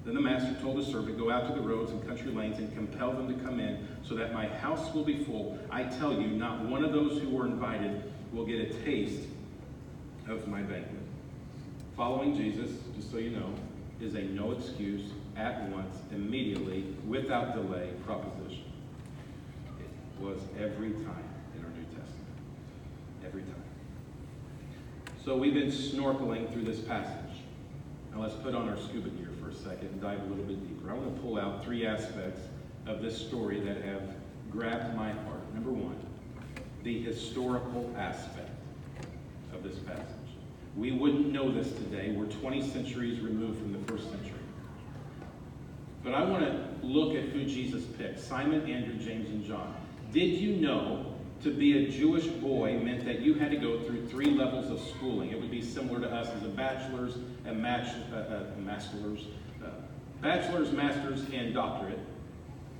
Then 0.05 0.15
the 0.15 0.21
master 0.21 0.55
told 0.61 0.77
the 0.77 0.85
servant, 0.85 1.17
Go 1.17 1.29
out 1.29 1.47
to 1.47 1.53
the 1.53 1.67
roads 1.67 1.91
and 1.91 2.05
country 2.07 2.31
lanes 2.31 2.57
and 2.57 2.73
compel 2.73 3.11
them 3.11 3.27
to 3.27 3.43
come 3.43 3.59
in, 3.59 3.87
so 4.03 4.15
that 4.15 4.33
my 4.33 4.47
house 4.47 4.93
will 4.93 5.03
be 5.03 5.23
full. 5.23 5.59
I 5.69 5.83
tell 5.83 6.13
you, 6.13 6.27
not 6.27 6.65
one 6.65 6.83
of 6.83 6.93
those 6.93 7.21
who 7.21 7.29
were 7.29 7.45
invited 7.45 8.03
will 8.31 8.45
get 8.45 8.59
a 8.59 8.73
taste 8.83 9.27
of 10.27 10.47
my 10.47 10.61
banquet. 10.61 11.01
Following 11.97 12.35
Jesus, 12.35 12.71
just 12.95 13.11
so 13.11 13.17
you 13.17 13.31
know, 13.31 13.53
is 13.99 14.15
a 14.15 14.21
no 14.21 14.51
excuse 14.51 15.09
at 15.35 15.69
once, 15.69 15.95
immediately, 16.11 16.85
without 17.05 17.53
delay 17.53 17.89
proposition. 18.05 18.63
It 19.79 20.23
was 20.23 20.39
every 20.57 20.91
time 20.91 21.29
in 21.55 21.63
our 21.63 21.71
New 21.71 21.83
Testament. 21.85 22.37
Every 23.25 23.41
time. 23.41 23.63
So 25.23 25.35
we've 25.35 25.53
been 25.53 25.71
snorkeling 25.71 26.51
through 26.53 26.63
this 26.63 26.79
passage. 26.79 27.41
Now 28.13 28.21
let's 28.21 28.35
put 28.35 28.55
on 28.55 28.69
our 28.69 28.77
scuba 28.77 29.09
gear 29.09 29.29
for 29.49 29.55
a 29.55 29.71
second 29.71 29.89
and 29.89 30.01
dive 30.01 30.19
a 30.21 30.25
little 30.25 30.43
bit 30.43 30.67
deeper. 30.67 30.91
I 30.91 30.93
want 30.93 31.15
to 31.15 31.21
pull 31.21 31.39
out 31.39 31.63
three 31.63 31.85
aspects 31.85 32.41
of 32.85 33.01
this 33.01 33.17
story 33.17 33.59
that 33.61 33.81
have 33.83 34.01
grabbed 34.51 34.95
my 34.95 35.11
heart. 35.11 35.53
Number 35.53 35.71
one, 35.71 35.95
the 36.83 37.01
historical 37.01 37.93
aspect 37.97 38.49
of 39.53 39.63
this 39.63 39.79
passage. 39.79 40.05
We 40.75 40.91
wouldn't 40.91 41.31
know 41.31 41.51
this 41.51 41.71
today. 41.71 42.11
We're 42.11 42.25
20 42.25 42.69
centuries 42.69 43.19
removed 43.19 43.59
from 43.59 43.73
the 43.73 43.91
first 43.91 44.09
century. 44.09 44.33
But 46.03 46.13
I 46.13 46.23
want 46.23 46.43
to 46.43 46.85
look 46.85 47.15
at 47.15 47.29
who 47.29 47.43
Jesus 47.45 47.83
picked 47.83 48.19
Simon, 48.19 48.69
Andrew, 48.69 48.95
James, 48.95 49.29
and 49.29 49.43
John. 49.43 49.75
Did 50.13 50.39
you 50.39 50.55
know 50.55 51.08
to 51.43 51.51
be 51.51 51.85
a 51.85 51.89
Jewish 51.89 52.25
boy 52.25 52.77
meant 52.77 53.05
that 53.05 53.21
you 53.21 53.33
had 53.33 53.51
to 53.51 53.57
go 53.57 53.79
through 53.81 54.07
three 54.07 54.31
levels 54.31 54.69
of 54.69 54.79
schooling? 54.95 55.31
It 55.31 55.39
would 55.39 55.51
be 55.51 55.61
similar 55.61 55.99
to 56.01 56.09
us 56.09 56.27
as 56.29 56.43
a 56.43 56.49
bachelor's, 56.49 57.17
a, 57.47 57.53
match, 57.53 57.87
uh, 58.13 58.43
a 58.55 58.59
master's, 58.59 59.25
uh, 59.63 59.69
bachelor's, 60.21 60.71
master's, 60.71 61.21
and 61.33 61.53
doctorate. 61.53 61.99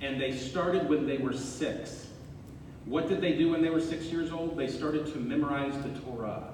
And 0.01 0.20
they 0.20 0.36
started 0.36 0.89
when 0.89 1.08
they 1.08 1.18
were 1.18 1.34
six. 1.34 2.08
What 2.86 3.08
did 3.08 3.22
they 3.22 3.34
do 3.34 3.51
when 3.51 3.62
they 3.62 3.70
were 3.70 3.82
six 3.82 4.06
years 4.06 4.32
old? 4.32 4.58
They 4.58 4.68
started 4.68 5.06
to 5.13 5.20
memorize 5.20 5.74
the 5.84 5.98
Torah. 6.01 6.54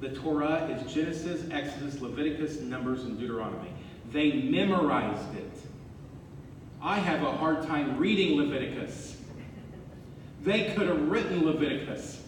The 0.00 0.10
Torah 0.10 0.66
is 0.68 0.92
Genesis, 0.92 1.44
Exodus, 1.50 2.00
Leviticus, 2.00 2.60
Numbers, 2.60 3.04
and 3.04 3.18
Deuteronomy. 3.18 3.70
They 4.12 4.32
memorized 4.32 5.36
it. 5.36 5.50
I 6.82 6.98
have 6.98 7.22
a 7.22 7.32
hard 7.32 7.66
time 7.66 7.98
reading 7.98 8.38
Leviticus. 8.38 9.19
They 10.42 10.72
could 10.74 10.88
have 10.88 11.08
written 11.08 11.44
Leviticus. 11.44 12.22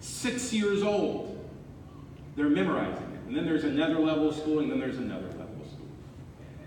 Six 0.00 0.52
years 0.52 0.82
old. 0.82 1.34
They're 2.36 2.48
memorizing 2.48 3.02
it. 3.02 3.20
And 3.26 3.36
then 3.36 3.44
there's 3.46 3.64
another 3.64 3.98
level 3.98 4.28
of 4.28 4.36
schooling, 4.36 4.68
then 4.68 4.78
there's 4.78 4.98
another 4.98 5.26
level 5.28 5.56
of 5.60 5.66
schooling. 5.66 5.96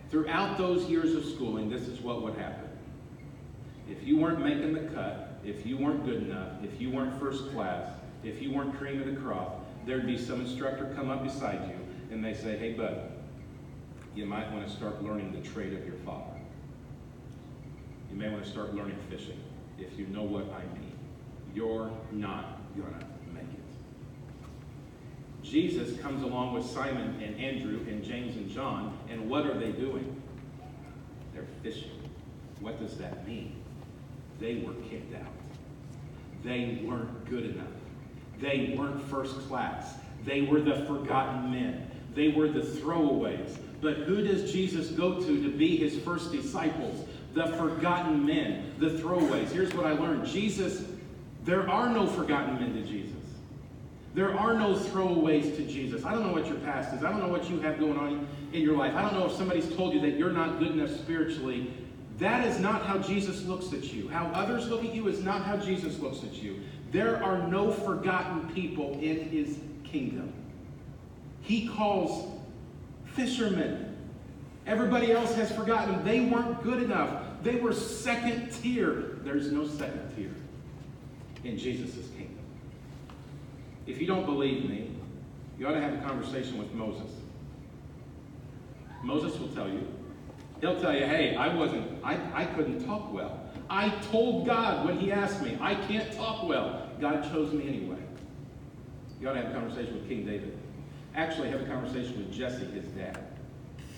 Throughout 0.10 0.58
those 0.58 0.90
years 0.90 1.16
of 1.16 1.24
schooling, 1.24 1.70
this 1.70 1.84
is 1.84 2.02
what 2.02 2.22
would 2.24 2.36
happen. 2.36 2.68
If 3.90 4.06
you 4.06 4.18
weren't 4.18 4.42
making 4.42 4.74
the 4.74 4.92
cut, 4.94 5.40
if 5.46 5.66
you 5.66 5.78
weren't 5.78 6.06
good 6.06 6.24
enough, 6.24 6.64
if 6.64 6.80
you 6.82 6.90
weren't 6.90 7.18
first 7.20 7.52
class, 7.52 7.90
if 8.24 8.42
you 8.42 8.52
weren't 8.52 8.78
cream 8.78 9.02
of 9.02 9.08
the 9.08 9.20
crop, 9.20 9.66
there'd 9.86 10.06
be 10.06 10.18
some 10.18 10.42
instructor 10.42 10.92
come 10.96 11.10
up 11.10 11.24
beside 11.24 11.68
you 11.70 11.76
and 12.12 12.24
they 12.24 12.34
say, 12.34 12.58
hey, 12.58 12.74
bud, 12.74 13.12
you 14.16 14.26
might 14.26 14.52
want 14.52 14.68
to 14.68 14.74
start 14.74 15.02
learning 15.04 15.32
the 15.32 15.48
trade 15.50 15.74
of 15.74 15.86
your 15.86 15.96
father. 16.06 16.40
You 18.12 18.18
may 18.18 18.30
want 18.30 18.44
to 18.44 18.50
start 18.50 18.76
learning 18.76 18.98
fishing 19.10 19.40
if 19.82 19.98
you 20.00 20.08
know 20.08 20.24
what 20.24 20.46
I 20.54 20.64
mean. 20.78 20.98
You're 21.54 21.92
not 22.12 22.60
going 22.78 22.94
to 22.94 23.34
make 23.34 23.44
it. 23.44 23.60
Jesus 25.44 26.00
comes 26.00 26.24
along 26.24 26.54
with 26.54 26.66
Simon 26.66 27.22
and 27.22 27.40
Andrew 27.40 27.80
and 27.88 28.04
James 28.04 28.36
and 28.36 28.50
John, 28.50 28.98
and 29.10 29.30
what 29.30 29.46
are 29.46 29.58
they 29.58 29.72
doing? 29.72 30.22
They're 31.34 31.48
fishing. 31.62 31.92
What 32.62 32.80
does 32.80 32.98
that 32.98 33.28
mean? 33.28 33.56
They 34.40 34.64
were 34.66 34.74
kicked 34.90 35.14
out. 35.16 35.34
They 36.44 36.82
weren't 36.86 37.26
good 37.30 37.46
enough. 37.46 37.68
They 38.40 38.74
weren't 38.78 39.02
first 39.10 39.36
class. 39.48 39.96
They 40.26 40.42
were 40.42 40.62
the 40.62 40.86
forgotten 40.86 41.52
men. 41.52 41.90
They 42.16 42.30
were 42.30 42.48
the 42.48 42.62
throwaways. 42.62 43.58
But 43.82 43.98
who 43.98 44.22
does 44.24 44.52
Jesus 44.52 44.90
go 44.90 45.20
to 45.20 45.44
to 45.44 45.50
be 45.50 45.78
his 45.78 45.98
first 46.00 46.32
disciples? 46.32 47.08
The 47.34 47.48
forgotten 47.58 48.26
men, 48.26 48.74
the 48.80 48.90
throwaways. 48.90 49.50
Here's 49.50 49.74
what 49.74 49.86
I 49.86 49.94
learned 49.94 50.26
Jesus, 50.26 50.84
there 51.46 51.70
are 51.70 51.90
no 51.90 52.08
forgotten 52.08 52.56
men 52.56 52.74
to 52.74 52.82
Jesus. 52.82 53.16
There 54.14 54.38
are 54.38 54.54
no 54.54 54.76
throwaways 54.76 55.56
to 55.56 55.66
Jesus. 55.66 56.04
I 56.04 56.12
don't 56.14 56.28
know 56.28 56.34
what 56.34 56.48
your 56.48 56.58
past 56.58 56.94
is. 56.94 57.04
I 57.04 57.10
don't 57.12 57.22
know 57.22 57.30
what 57.30 57.50
you 57.50 57.62
have 57.62 57.80
going 57.80 57.98
on 57.98 58.28
in 58.52 58.62
your 58.62 58.76
life. 58.76 58.94
I 58.94 59.02
don't 59.02 59.14
know 59.14 59.26
if 59.26 59.32
somebody's 59.32 59.74
told 59.74 59.94
you 59.94 60.02
that 60.02 60.18
you're 60.18 60.34
not 60.34 60.60
good 60.60 60.72
enough 60.72 60.92
spiritually. 60.92 61.74
That 62.20 62.46
is 62.46 62.60
not 62.60 62.86
how 62.86 62.98
Jesus 62.98 63.46
looks 63.46 63.72
at 63.72 63.94
you. 63.94 64.10
How 64.10 64.26
others 64.28 64.68
look 64.68 64.84
at 64.84 64.94
you 64.94 65.08
is 65.08 65.24
not 65.24 65.44
how 65.44 65.56
Jesus 65.56 65.98
looks 66.00 66.24
at 66.24 66.34
you. 66.34 66.60
There 66.92 67.24
are 67.24 67.48
no 67.48 67.72
forgotten 67.72 68.50
people 68.54 69.00
in 69.02 69.30
his 69.30 69.58
kingdom. 69.86 70.34
He 71.42 71.68
calls 71.70 72.30
fishermen. 73.06 73.91
Everybody 74.68 75.12
else 75.12 75.34
has 75.36 75.52
forgotten. 75.52 76.04
They 76.04 76.22
weren't 76.22 76.62
good 76.64 76.84
enough. 76.84 77.24
They 77.42 77.56
were 77.56 77.74
second 77.74 78.52
tier. 78.52 79.18
There's 79.24 79.52
no 79.52 79.68
second 79.68 80.16
tier 80.16 80.34
in 81.44 81.58
Jesus' 81.58 82.08
kingdom. 82.10 82.38
If 83.88 84.00
you 84.00 84.08
don't 84.08 84.26
believe 84.26 84.70
me, 84.70 84.92
you 85.58 85.68
ought 85.68 85.74
to 85.74 85.82
have 85.82 85.94
a 85.94 86.08
conversation 86.08 86.58
with 86.58 86.72
Moses. 86.74 87.12
Moses 89.04 89.40
will 89.40 89.50
tell 89.50 89.68
you. 89.68 89.88
He'll 90.60 90.80
tell 90.80 90.94
you, 90.94 91.06
hey, 91.06 91.36
I 91.36 91.54
wasn't, 91.54 91.88
I, 92.04 92.20
I 92.34 92.46
couldn't 92.46 92.86
talk 92.86 93.12
well. 93.12 93.40
I 93.70 93.90
told 94.12 94.46
God 94.46 94.86
when 94.86 95.00
he 95.00 95.12
asked 95.12 95.42
me, 95.42 95.58
I 95.60 95.74
can't 95.74 96.12
talk 96.14 96.48
well. 96.48 96.88
God 97.00 97.24
chose 97.32 97.52
me 97.52 97.68
anyway. 97.68 97.98
You 99.20 99.30
ought 99.30 99.34
to 99.34 99.42
have 99.42 99.52
a 99.52 99.54
conversation 99.54 99.96
with 99.96 100.08
King 100.08 100.26
David. 100.26 100.58
Actually, 101.16 101.50
have 101.50 101.62
a 101.62 101.66
conversation 101.66 102.18
with 102.18 102.32
Jesse, 102.32 102.66
his 102.66 102.86
dad. 102.86 103.31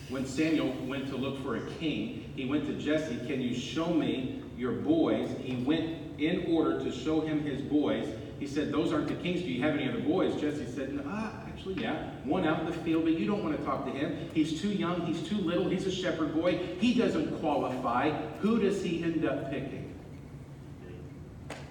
When 0.09 0.25
Samuel 0.25 0.73
went 0.85 1.07
to 1.09 1.15
look 1.15 1.41
for 1.41 1.55
a 1.55 1.71
king, 1.79 2.31
he 2.35 2.45
went 2.45 2.65
to 2.67 2.73
Jesse, 2.73 3.17
Can 3.25 3.41
you 3.41 3.55
show 3.55 3.87
me 3.87 4.41
your 4.57 4.73
boys? 4.73 5.29
He 5.41 5.55
went 5.63 5.97
in 6.19 6.45
order 6.53 6.79
to 6.83 6.91
show 6.91 7.21
him 7.21 7.43
his 7.43 7.61
boys. 7.61 8.07
He 8.39 8.47
said, 8.47 8.71
Those 8.71 8.91
aren't 8.91 9.07
the 9.07 9.15
kings. 9.15 9.41
Do 9.41 9.47
you 9.47 9.61
have 9.61 9.75
any 9.75 9.87
other 9.87 10.01
boys? 10.01 10.39
Jesse 10.39 10.65
said, 10.65 11.01
Ah, 11.07 11.31
actually, 11.47 11.75
yeah. 11.75 12.09
One 12.25 12.45
out 12.45 12.59
in 12.59 12.65
the 12.65 12.73
field, 12.73 13.05
but 13.05 13.13
you 13.13 13.25
don't 13.25 13.43
want 13.43 13.57
to 13.57 13.63
talk 13.63 13.85
to 13.85 13.91
him. 13.91 14.29
He's 14.33 14.61
too 14.61 14.69
young. 14.69 15.05
He's 15.05 15.27
too 15.27 15.37
little. 15.37 15.69
He's 15.69 15.85
a 15.87 15.91
shepherd 15.91 16.35
boy. 16.35 16.59
He 16.79 16.93
doesn't 16.93 17.39
qualify. 17.39 18.11
Who 18.41 18.59
does 18.59 18.83
he 18.83 19.03
end 19.03 19.25
up 19.25 19.49
picking? 19.49 19.93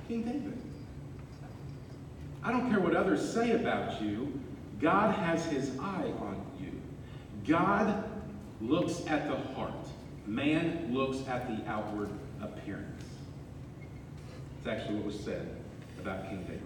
King 0.08 0.22
David. 0.22 0.58
I 2.42 2.50
don't 2.50 2.70
care 2.70 2.80
what 2.80 2.96
others 2.96 3.32
say 3.32 3.52
about 3.52 4.02
you. 4.02 4.40
God 4.80 5.14
has 5.14 5.44
his 5.46 5.78
eye 5.78 6.10
on 6.20 6.44
you. 6.60 6.72
God 7.46 8.04
looks 8.62 9.04
at 9.06 9.28
the 9.28 9.36
heart. 9.54 9.72
Man 10.26 10.88
looks 10.92 11.26
at 11.28 11.48
the 11.48 11.68
outward 11.68 12.10
appearance. 12.40 13.04
It's 14.58 14.68
actually 14.68 14.96
what 14.96 15.06
was 15.06 15.18
said 15.18 15.48
about 16.00 16.28
King 16.28 16.42
David. 16.42 16.62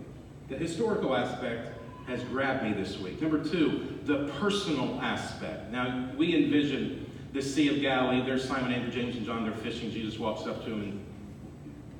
The 0.48 0.56
historical 0.56 1.16
aspect 1.16 1.72
has 2.06 2.22
grabbed 2.24 2.62
me 2.62 2.72
this 2.72 2.98
week. 2.98 3.20
Number 3.20 3.42
two, 3.42 3.98
the 4.04 4.30
personal 4.38 5.00
aspect. 5.00 5.72
Now, 5.72 6.10
we 6.16 6.36
envision 6.36 7.10
the 7.32 7.42
Sea 7.42 7.68
of 7.68 7.80
Galilee. 7.80 8.24
There's 8.24 8.46
Simon, 8.46 8.72
Andrew, 8.72 8.92
James, 8.92 9.16
and 9.16 9.26
John. 9.26 9.44
They're 9.44 9.52
fishing. 9.52 9.90
Jesus 9.90 10.18
walks 10.18 10.46
up 10.46 10.62
to 10.64 10.70
them 10.70 10.82
and, 10.82 11.04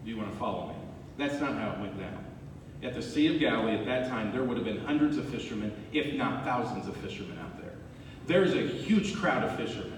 Do 0.05 0.11
you 0.11 0.17
want 0.17 0.31
to 0.31 0.39
follow 0.39 0.69
me? 0.69 0.75
That's 1.19 1.41
not 1.41 1.55
how 1.55 1.73
it 1.73 1.81
went 1.81 1.99
down. 1.99 2.25
At 2.83 2.95
the 2.95 3.03
Sea 3.03 3.35
of 3.35 3.41
Galilee 3.41 3.77
at 3.77 3.87
that 3.87 4.09
time, 4.09 4.33
there 4.33 4.45
would 4.45 4.57
have 4.57 4.67
been 4.67 4.79
hundreds 4.79 5.17
of 5.17 5.29
fishermen, 5.29 5.73
if 5.93 6.15
not 6.15 6.45
thousands 6.45 6.87
of 6.87 6.97
fishermen 6.99 7.39
out 7.39 7.56
there. 7.56 7.56
There's 8.27 8.55
a 8.55 8.63
huge 8.63 9.15
crowd 9.15 9.45
of 9.45 9.57
fishermen. 9.57 9.93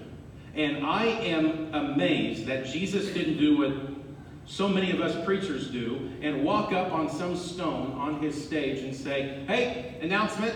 And 0.55 0.85
I 0.85 1.05
am 1.05 1.73
amazed 1.73 2.45
that 2.47 2.65
Jesus 2.65 3.13
didn't 3.13 3.37
do 3.37 3.57
what 3.57 3.71
so 4.45 4.67
many 4.67 4.91
of 4.91 4.99
us 4.99 5.23
preachers 5.25 5.69
do 5.69 6.11
and 6.21 6.43
walk 6.43 6.73
up 6.73 6.91
on 6.91 7.09
some 7.09 7.35
stone 7.35 7.91
on 7.93 8.19
his 8.19 8.43
stage 8.43 8.79
and 8.79 8.95
say, 8.95 9.43
Hey, 9.47 9.97
announcement. 10.01 10.55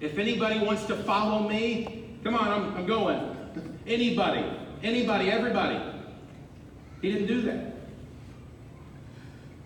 If 0.00 0.18
anybody 0.18 0.58
wants 0.58 0.84
to 0.86 0.96
follow 0.96 1.48
me, 1.48 2.08
come 2.22 2.34
on, 2.34 2.48
I'm, 2.48 2.76
I'm 2.76 2.86
going. 2.86 3.36
anybody, 3.86 4.44
anybody, 4.82 5.30
everybody. 5.30 5.80
He 7.00 7.12
didn't 7.12 7.28
do 7.28 7.42
that. 7.42 7.74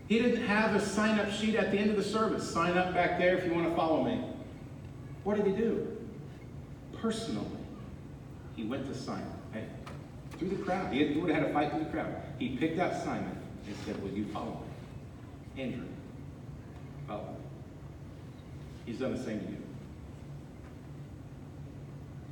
He 0.09 0.19
didn't 0.19 0.43
have 0.43 0.75
a 0.75 0.81
sign 0.85 1.19
up 1.21 1.31
sheet 1.31 1.55
at 1.55 1.71
the 1.71 1.79
end 1.79 1.91
of 1.91 1.97
the 1.97 2.03
service. 2.03 2.49
Sign 2.49 2.77
up 2.77 2.93
back 2.93 3.19
there 3.19 3.39
if 3.39 3.45
you 3.45 3.55
want 3.55 3.69
to 3.69 3.75
follow 3.77 4.03
me. 4.03 4.25
What 5.23 5.37
did 5.37 5.47
he 5.47 5.53
do? 5.53 6.00
Personally, 7.01 7.47
he 8.57 8.65
went 8.65 8.87
to 8.87 8.95
Simon. 8.95 9.33
Hey, 9.53 9.65
through 10.39 10.51
the 10.51 10.63
crowd. 10.63 10.93
He, 10.93 11.19
would 11.19 11.31
have 11.31 11.43
had 11.43 11.51
a 11.51 11.53
fight 11.53 11.71
through 11.71 11.85
the 11.85 11.91
crowd. 11.91 12.15
He 12.39 12.57
picked 12.57 12.79
out 12.79 12.93
Simon 13.03 13.37
and 13.67 13.77
said, 13.85 14.03
Will 14.03 14.11
you 14.11 14.27
follow 14.27 14.63
me? 15.57 15.63
Andrew, 15.63 15.87
follow 17.07 17.23
me. 17.23 17.45
He's 18.87 18.99
done 18.99 19.17
the 19.17 19.23
same 19.23 19.41
to 19.41 19.47
you. 19.47 19.63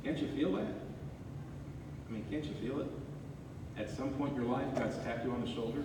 Can't 0.03 0.17
you 0.17 0.27
feel 0.29 0.51
that? 0.53 0.67
I 2.09 2.11
mean, 2.11 2.25
can't 2.29 2.43
you 2.45 2.53
feel 2.55 2.81
it? 2.81 2.87
At 3.77 3.89
some 3.89 4.09
point 4.11 4.35
in 4.35 4.41
your 4.41 4.51
life, 4.51 4.67
God's 4.75 4.97
tapped 4.97 5.25
you 5.25 5.31
on 5.31 5.41
the 5.41 5.51
shoulder. 5.51 5.83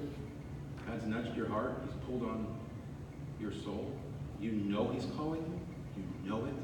God's 0.86 1.04
nudged 1.06 1.36
your 1.36 1.48
heart. 1.48 1.82
He's 1.84 1.94
pulled 2.06 2.22
on 2.22 2.46
your 3.40 3.52
soul. 3.52 3.92
You 4.40 4.52
know 4.52 4.90
He's 4.92 5.06
calling 5.16 5.42
you. 5.96 6.02
You 6.24 6.30
know 6.30 6.44
it. 6.46 6.54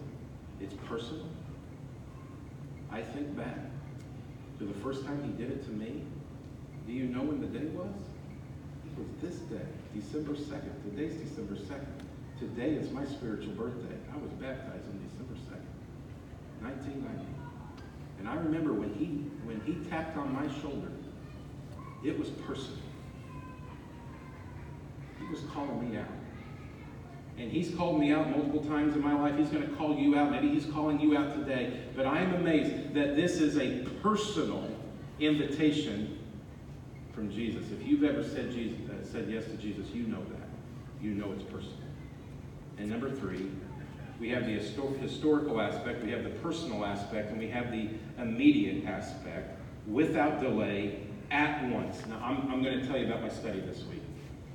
It's 0.61 0.75
personal. 0.87 1.27
I 2.93 3.03
think 3.03 3.37
back 3.37 3.59
to 4.59 4.65
the 4.65 4.75
first 4.81 5.05
time 5.05 5.23
he 5.25 5.31
did 5.43 5.53
it 5.53 5.65
to 5.65 5.71
me. 5.71 6.03
Do 6.87 6.93
you 6.93 7.05
know 7.05 7.23
when 7.23 7.41
the 7.41 7.47
day 7.47 7.67
was? 7.67 7.87
It 8.85 8.99
was 8.99 9.07
this 9.23 9.41
day, 9.47 9.65
December 9.95 10.33
2nd. 10.33 10.91
Today's 10.91 11.15
December 11.21 11.55
2nd. 11.55 11.87
Today 12.39 12.75
is 12.75 12.91
my 12.91 13.05
spiritual 13.05 13.53
birthday. 13.53 13.97
I 14.13 14.17
was 14.17 14.31
baptized 14.33 14.87
on 14.89 14.99
December 15.07 15.35
2nd, 15.35 16.63
1990. 16.63 17.27
And 18.19 18.29
I 18.29 18.35
remember 18.35 18.73
when 18.73 18.93
he 18.95 19.07
when 19.47 19.61
he 19.65 19.75
tapped 19.89 20.17
on 20.17 20.33
my 20.35 20.47
shoulder, 20.61 20.91
it 22.05 22.19
was 22.19 22.29
personal. 22.29 22.79
He 25.19 25.27
was 25.27 25.41
calling 25.53 25.91
me 25.91 25.97
out. 25.97 26.20
And 27.41 27.51
he's 27.51 27.75
called 27.75 27.99
me 27.99 28.13
out 28.13 28.29
multiple 28.29 28.63
times 28.63 28.95
in 28.95 29.01
my 29.01 29.19
life. 29.19 29.35
He's 29.39 29.49
going 29.49 29.67
to 29.67 29.75
call 29.77 29.97
you 29.97 30.15
out. 30.15 30.31
Maybe 30.31 30.51
he's 30.51 30.67
calling 30.67 31.01
you 31.01 31.17
out 31.17 31.35
today. 31.35 31.81
But 31.97 32.05
I 32.05 32.21
am 32.21 32.35
amazed 32.35 32.93
that 32.93 33.17
this 33.17 33.41
is 33.41 33.57
a 33.57 33.79
personal 34.03 34.69
invitation 35.19 36.19
from 37.15 37.31
Jesus. 37.31 37.65
If 37.73 37.87
you've 37.87 38.05
ever 38.05 38.23
said, 38.23 38.53
Jesus, 38.53 38.79
uh, 38.91 39.03
said 39.03 39.27
yes 39.31 39.47
to 39.47 39.55
Jesus, 39.55 39.87
you 39.95 40.03
know 40.03 40.23
that. 40.25 40.49
You 41.01 41.13
know 41.13 41.33
it's 41.33 41.43
personal. 41.45 41.79
And 42.77 42.91
number 42.91 43.11
three, 43.11 43.51
we 44.21 44.29
have 44.29 44.45
the 44.45 44.59
histor- 44.59 44.99
historical 45.01 45.63
aspect, 45.63 46.05
we 46.05 46.11
have 46.11 46.25
the 46.25 46.31
personal 46.31 46.85
aspect, 46.85 47.31
and 47.31 47.39
we 47.39 47.49
have 47.49 47.71
the 47.71 47.89
immediate 48.19 48.85
aspect 48.85 49.59
without 49.87 50.41
delay 50.41 51.01
at 51.31 51.65
once. 51.71 52.05
Now, 52.07 52.21
I'm, 52.23 52.53
I'm 52.53 52.63
going 52.63 52.81
to 52.81 52.87
tell 52.87 52.99
you 52.99 53.07
about 53.07 53.23
my 53.23 53.31
study 53.31 53.61
this 53.61 53.83
week. 53.85 54.03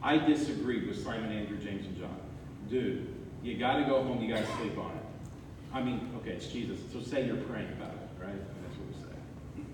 I 0.04 0.20
disagreed 0.20 0.88
with 0.88 1.04
Simon, 1.04 1.32
Andrew, 1.32 1.58
James, 1.58 1.88
and 1.88 1.98
John. 1.98 2.20
Dude, 2.70 3.08
you 3.44 3.58
got 3.58 3.78
to 3.78 3.84
go 3.84 4.04
home, 4.04 4.22
you 4.22 4.34
got 4.34 4.46
to 4.46 4.52
sleep 4.58 4.78
on 4.78 4.92
it. 4.92 5.04
I 5.74 5.82
mean, 5.82 6.12
okay, 6.18 6.32
it's 6.32 6.48
Jesus, 6.48 6.80
so 6.92 7.02
say 7.02 7.26
you're 7.26 7.36
praying 7.36 7.70
about 7.74 7.92
it, 7.92 8.26
right? 8.26 8.64
That's 8.64 8.78
what 8.78 8.88
we 8.88 8.94
say. 8.94 9.68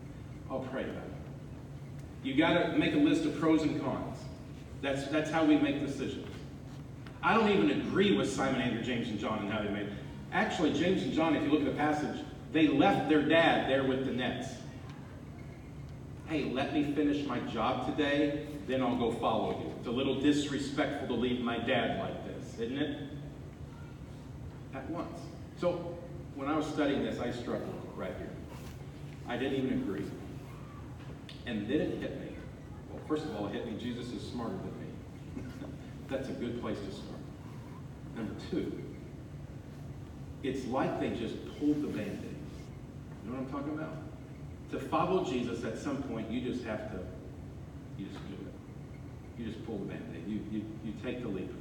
I'll 0.49 0.59
pray 0.59 0.83
about 0.83 1.03
it. 1.03 1.11
You 2.23 2.35
got 2.35 2.53
to 2.53 2.77
make 2.77 2.93
a 2.93 2.97
list 2.97 3.25
of 3.25 3.39
pros 3.39 3.63
and 3.63 3.81
cons. 3.81 4.17
That's, 4.81 5.07
that's 5.07 5.29
how 5.29 5.45
we 5.45 5.57
make 5.57 5.85
decisions. 5.85 6.27
I 7.23 7.35
don't 7.35 7.49
even 7.49 7.69
agree 7.81 8.15
with 8.15 8.31
Simon, 8.31 8.61
Andrew, 8.61 8.83
James, 8.83 9.07
and 9.09 9.19
John 9.19 9.39
and 9.39 9.51
how 9.51 9.61
they 9.61 9.69
made 9.69 9.87
it. 9.87 9.93
Actually, 10.31 10.73
James 10.73 11.03
and 11.03 11.13
John, 11.13 11.35
if 11.35 11.43
you 11.43 11.49
look 11.49 11.61
at 11.61 11.67
the 11.67 11.77
passage, 11.77 12.23
they 12.51 12.67
left 12.67 13.09
their 13.09 13.21
dad 13.21 13.69
there 13.69 13.83
with 13.83 14.05
the 14.05 14.11
nets. 14.11 14.47
Hey, 16.27 16.45
let 16.45 16.73
me 16.73 16.93
finish 16.93 17.25
my 17.27 17.39
job 17.41 17.85
today, 17.85 18.47
then 18.67 18.81
I'll 18.81 18.95
go 18.95 19.11
follow 19.11 19.59
you. 19.59 19.73
It's 19.77 19.87
a 19.87 19.91
little 19.91 20.19
disrespectful 20.19 21.07
to 21.09 21.13
leave 21.13 21.41
my 21.41 21.57
dad 21.57 21.99
like 21.99 22.25
this, 22.25 22.30
isn't 22.61 22.77
it? 22.77 22.97
At 24.73 24.89
once. 24.89 25.19
So, 25.59 25.97
when 26.35 26.47
I 26.47 26.55
was 26.55 26.65
studying 26.65 27.03
this, 27.03 27.19
I 27.19 27.31
struggled 27.31 27.75
right 27.95 28.13
here. 28.17 28.29
I 29.27 29.37
didn't 29.37 29.65
even 29.65 29.81
agree. 29.81 30.05
And 31.45 31.67
then 31.67 31.81
it 31.81 31.99
hit 31.99 32.21
me. 32.21 32.35
Well, 32.89 33.01
first 33.07 33.25
of 33.25 33.35
all, 33.35 33.47
it 33.47 33.53
hit 33.53 33.65
me 33.65 33.77
Jesus 33.77 34.11
is 34.11 34.27
smarter 34.27 34.55
than 34.55 34.79
me. 34.79 35.43
That's 36.09 36.29
a 36.29 36.33
good 36.33 36.61
place 36.61 36.77
to 36.79 36.91
start. 36.91 37.19
Number 38.15 38.33
two, 38.49 38.83
it's 40.43 40.65
like 40.67 40.99
they 40.99 41.11
just 41.11 41.35
pulled 41.59 41.81
the 41.81 41.87
band-aid. 41.87 42.35
You 43.23 43.31
know 43.31 43.39
what 43.39 43.47
I'm 43.47 43.51
talking 43.51 43.73
about? 43.73 43.95
To 44.71 44.79
follow 44.79 45.23
Jesus, 45.23 45.63
at 45.63 45.77
some 45.77 46.01
point, 46.03 46.29
you 46.29 46.41
just 46.41 46.63
have 46.65 46.91
to, 46.91 46.99
you 47.97 48.05
just 48.05 48.19
do 48.27 48.33
it. 48.33 49.39
You 49.39 49.45
just 49.45 49.65
pull 49.65 49.77
the 49.77 49.85
band-aid. 49.85 50.27
You, 50.27 50.39
you, 50.51 50.65
you 50.83 50.93
take 51.03 51.21
the 51.21 51.27
leap. 51.27 51.51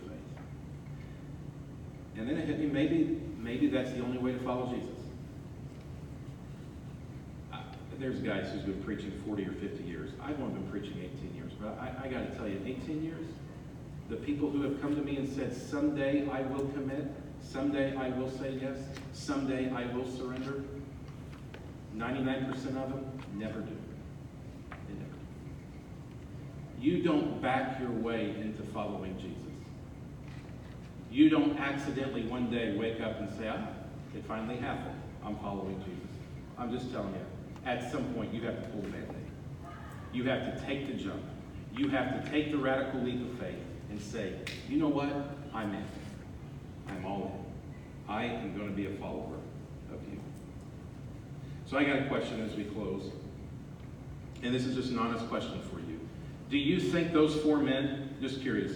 And 2.20 2.28
then 2.28 2.36
it 2.36 2.46
hit 2.46 2.58
me, 2.58 2.66
maybe, 2.66 3.18
maybe 3.38 3.68
that's 3.68 3.92
the 3.92 4.00
only 4.00 4.18
way 4.18 4.32
to 4.32 4.38
follow 4.40 4.66
Jesus. 4.66 4.90
Uh, 7.50 7.60
there's 7.98 8.20
guys 8.20 8.52
who's 8.52 8.60
been 8.60 8.82
preaching 8.82 9.10
40 9.26 9.46
or 9.46 9.52
50 9.52 9.84
years. 9.84 10.10
I've 10.22 10.38
only 10.38 10.52
been 10.52 10.70
preaching 10.70 10.98
18 10.98 11.34
years, 11.34 11.52
but 11.58 11.78
I, 11.80 12.04
I 12.04 12.08
got 12.08 12.30
to 12.30 12.36
tell 12.36 12.46
you, 12.46 12.60
18 12.66 13.02
years, 13.02 13.24
the 14.10 14.16
people 14.16 14.50
who 14.50 14.60
have 14.64 14.82
come 14.82 14.94
to 14.96 15.00
me 15.00 15.16
and 15.16 15.26
said, 15.34 15.56
someday 15.56 16.28
I 16.28 16.42
will 16.42 16.68
commit, 16.68 17.10
someday 17.40 17.96
I 17.96 18.10
will 18.10 18.30
say 18.30 18.58
yes, 18.60 18.76
someday 19.14 19.70
I 19.70 19.86
will 19.94 20.06
surrender, 20.06 20.62
99% 21.96 22.52
of 22.52 22.74
them 22.74 23.10
never 23.34 23.60
do. 23.60 23.76
They 24.88 24.92
never 24.92 25.16
do. 26.78 26.86
You 26.86 27.02
don't 27.02 27.40
back 27.40 27.80
your 27.80 27.92
way 27.92 28.34
into 28.42 28.62
following 28.74 29.16
Jesus. 29.18 29.49
You 31.10 31.28
don't 31.28 31.58
accidentally 31.58 32.26
one 32.26 32.50
day 32.50 32.76
wake 32.76 33.00
up 33.00 33.18
and 33.18 33.28
say, 33.30 33.48
ah, 33.52 33.66
it 34.14 34.24
finally 34.26 34.56
happened. 34.56 35.00
I'm 35.24 35.36
following 35.36 35.78
Jesus. 35.80 36.16
I'm 36.56 36.70
just 36.70 36.92
telling 36.92 37.12
you, 37.14 37.26
at 37.66 37.90
some 37.90 38.04
point 38.14 38.32
you 38.32 38.42
have 38.42 38.62
to 38.62 38.68
pull 38.68 38.82
the 38.82 38.88
band-aid. 38.88 39.70
You 40.12 40.24
have 40.24 40.54
to 40.54 40.66
take 40.66 40.86
the 40.86 40.94
jump. 40.94 41.22
You 41.76 41.88
have 41.88 42.22
to 42.22 42.30
take 42.30 42.50
the 42.50 42.58
radical 42.58 43.00
leap 43.00 43.20
of 43.22 43.38
faith 43.38 43.58
and 43.90 44.00
say, 44.00 44.34
you 44.68 44.78
know 44.78 44.88
what? 44.88 45.08
I'm 45.52 45.74
in. 45.74 45.84
I'm 46.88 47.04
all 47.04 47.44
in. 48.08 48.12
I 48.12 48.24
am 48.24 48.56
going 48.56 48.68
to 48.68 48.74
be 48.74 48.86
a 48.86 48.98
follower 48.98 49.36
of 49.92 50.00
you. 50.10 50.18
So 51.66 51.76
I 51.76 51.84
got 51.84 51.98
a 51.98 52.06
question 52.06 52.44
as 52.44 52.56
we 52.56 52.64
close. 52.64 53.10
And 54.42 54.54
this 54.54 54.64
is 54.64 54.74
just 54.74 54.90
an 54.90 54.98
honest 54.98 55.28
question 55.28 55.60
for 55.70 55.78
you. 55.80 56.00
Do 56.48 56.58
you 56.58 56.80
think 56.80 57.12
those 57.12 57.36
four 57.36 57.58
men, 57.58 58.14
just 58.20 58.40
curious, 58.40 58.72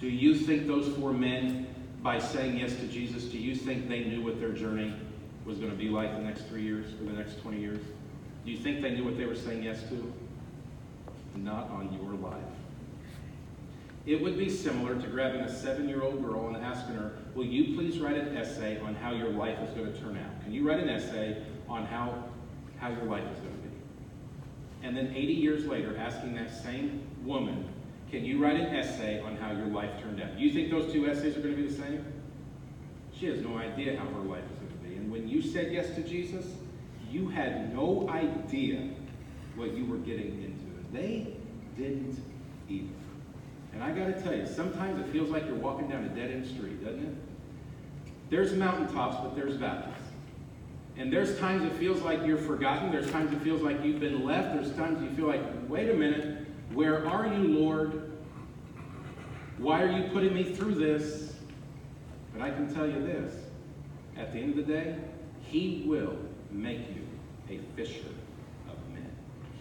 do 0.00 0.08
you 0.08 0.34
think 0.34 0.66
those 0.66 0.94
four 0.96 1.12
men, 1.12 1.66
by 2.02 2.18
saying 2.18 2.58
yes 2.58 2.76
to 2.76 2.86
Jesus, 2.86 3.24
do 3.24 3.38
you 3.38 3.54
think 3.54 3.88
they 3.88 4.04
knew 4.04 4.22
what 4.22 4.40
their 4.40 4.52
journey 4.52 4.94
was 5.44 5.58
going 5.58 5.70
to 5.70 5.76
be 5.76 5.88
like 5.88 6.12
the 6.12 6.22
next 6.22 6.42
three 6.42 6.62
years 6.62 6.92
or 7.00 7.04
the 7.06 7.12
next 7.12 7.40
20 7.42 7.58
years? 7.58 7.80
Do 8.44 8.52
you 8.52 8.58
think 8.58 8.80
they 8.80 8.90
knew 8.90 9.04
what 9.04 9.16
they 9.16 9.26
were 9.26 9.34
saying 9.34 9.64
yes 9.64 9.82
to? 9.88 10.12
Not 11.34 11.70
on 11.70 11.92
your 11.92 12.14
life. 12.14 12.42
It 14.06 14.22
would 14.22 14.38
be 14.38 14.48
similar 14.48 14.94
to 14.94 15.06
grabbing 15.08 15.42
a 15.42 15.52
seven-year-old 15.52 16.24
girl 16.24 16.48
and 16.48 16.56
asking 16.64 16.94
her, 16.94 17.12
will 17.34 17.44
you 17.44 17.76
please 17.76 17.98
write 17.98 18.16
an 18.16 18.36
essay 18.36 18.80
on 18.80 18.94
how 18.94 19.12
your 19.12 19.28
life 19.30 19.58
is 19.60 19.70
going 19.74 19.92
to 19.92 20.00
turn 20.00 20.16
out? 20.16 20.42
Can 20.42 20.52
you 20.52 20.66
write 20.66 20.80
an 20.80 20.88
essay 20.88 21.42
on 21.68 21.84
how, 21.84 22.24
how 22.78 22.88
your 22.88 23.04
life 23.04 23.24
is 23.24 23.38
going 23.40 23.52
to 23.52 23.68
be? 23.68 23.68
And 24.82 24.96
then 24.96 25.12
80 25.14 25.32
years 25.32 25.66
later, 25.66 25.96
asking 25.98 26.36
that 26.36 26.50
same 26.50 27.02
woman, 27.22 27.68
can 28.10 28.24
you 28.24 28.42
write 28.42 28.56
an 28.56 28.74
essay 28.74 29.20
on 29.20 29.36
how 29.36 29.52
your 29.52 29.66
life 29.66 29.90
turned 30.00 30.22
out? 30.22 30.38
You 30.38 30.52
think 30.52 30.70
those 30.70 30.92
two 30.92 31.08
essays 31.08 31.36
are 31.36 31.40
going 31.40 31.56
to 31.56 31.62
be 31.62 31.68
the 31.68 31.74
same? 31.74 32.04
She 33.12 33.26
has 33.26 33.40
no 33.40 33.58
idea 33.58 33.98
how 33.98 34.06
her 34.06 34.20
life 34.20 34.44
is 34.52 34.58
going 34.58 34.72
to 34.72 34.88
be. 34.88 34.94
And 34.96 35.10
when 35.10 35.28
you 35.28 35.42
said 35.42 35.72
yes 35.72 35.94
to 35.96 36.02
Jesus, 36.02 36.46
you 37.10 37.28
had 37.28 37.74
no 37.74 38.08
idea 38.08 38.88
what 39.56 39.74
you 39.76 39.84
were 39.84 39.98
getting 39.98 40.42
into. 40.42 40.92
They 40.92 41.34
didn't 41.76 42.18
either. 42.68 42.86
And 43.74 43.82
I 43.82 43.90
got 43.90 44.06
to 44.06 44.22
tell 44.22 44.34
you, 44.34 44.46
sometimes 44.46 45.00
it 45.00 45.10
feels 45.12 45.30
like 45.30 45.46
you're 45.46 45.54
walking 45.56 45.88
down 45.88 46.04
a 46.04 46.08
dead-end 46.08 46.46
street, 46.46 46.84
doesn't 46.84 47.04
it? 47.04 47.14
There's 48.30 48.52
mountaintops, 48.54 49.16
but 49.22 49.36
there's 49.36 49.56
valleys. 49.56 49.94
And 50.96 51.12
there's 51.12 51.38
times 51.38 51.64
it 51.64 51.76
feels 51.78 52.02
like 52.02 52.26
you're 52.26 52.38
forgotten. 52.38 52.90
There's 52.90 53.10
times 53.10 53.32
it 53.32 53.40
feels 53.42 53.62
like 53.62 53.84
you've 53.84 54.00
been 54.00 54.24
left. 54.24 54.54
There's 54.54 54.74
times 54.76 55.02
you 55.02 55.10
feel 55.10 55.26
like, 55.26 55.42
wait 55.68 55.90
a 55.90 55.94
minute, 55.94 56.47
where 56.72 57.06
are 57.06 57.26
you, 57.26 57.48
Lord? 57.58 58.12
Why 59.58 59.82
are 59.82 59.90
you 59.90 60.10
putting 60.12 60.34
me 60.34 60.44
through 60.44 60.74
this? 60.74 61.34
But 62.32 62.42
I 62.42 62.50
can 62.50 62.72
tell 62.72 62.86
you 62.86 63.04
this 63.04 63.34
at 64.18 64.32
the 64.32 64.38
end 64.38 64.58
of 64.58 64.66
the 64.66 64.72
day, 64.72 64.96
He 65.42 65.84
will 65.86 66.16
make 66.50 66.80
you 66.88 67.06
a 67.48 67.60
fisher 67.76 68.08
of 68.68 68.76
men. 68.92 69.10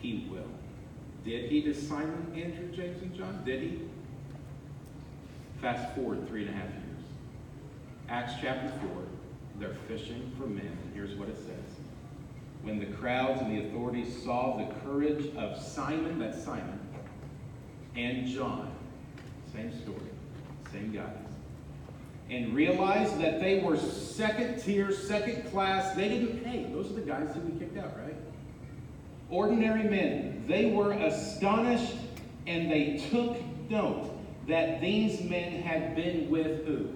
He 0.01 0.27
will. 0.31 0.49
Did 1.23 1.49
He 1.49 1.61
to 1.63 1.73
Simon, 1.73 2.31
Andrew, 2.35 2.69
James, 2.75 3.01
and 3.01 3.15
John? 3.15 3.41
Did 3.45 3.61
He? 3.61 3.81
Fast 5.61 5.95
forward 5.95 6.27
three 6.27 6.45
and 6.45 6.49
a 6.49 6.57
half 6.57 6.69
years. 6.69 6.83
Acts 8.09 8.33
chapter 8.41 8.69
4, 8.79 8.89
they're 9.59 9.75
fishing 9.87 10.31
for 10.37 10.47
men, 10.47 10.65
and 10.65 10.93
here's 10.93 11.15
what 11.15 11.29
it 11.29 11.37
says. 11.37 11.79
When 12.61 12.79
the 12.79 12.85
crowds 12.85 13.41
and 13.41 13.51
the 13.51 13.67
authorities 13.67 14.23
saw 14.23 14.57
the 14.57 14.73
courage 14.81 15.35
of 15.35 15.61
Simon, 15.61 16.19
that's 16.19 16.43
Simon, 16.43 16.76
and 17.97 18.27
John, 18.27 18.71
same 19.51 19.73
story, 19.81 19.97
same 20.71 20.91
guys, 20.91 21.15
and 22.29 22.53
realized 22.53 23.19
that 23.19 23.39
they 23.39 23.59
were 23.59 23.75
second 23.77 24.61
tier, 24.61 24.91
second 24.91 25.49
class, 25.49 25.95
they 25.95 26.07
didn't 26.07 26.43
pay. 26.43 26.67
Those 26.71 26.91
are 26.91 26.95
the 26.95 27.01
guys 27.01 27.33
who 27.33 27.41
we 27.41 27.57
kicked 27.57 27.77
out, 27.77 27.97
right? 27.97 28.15
Ordinary 29.29 29.83
men. 29.83 30.45
They 30.47 30.71
were 30.71 30.91
astonished 30.93 31.95
and 32.45 32.71
they 32.71 33.03
took 33.09 33.37
note 33.69 34.13
that 34.47 34.79
these 34.79 35.21
men 35.21 35.61
had 35.63 35.95
been 35.95 36.29
with 36.29 36.65
who? 36.65 36.87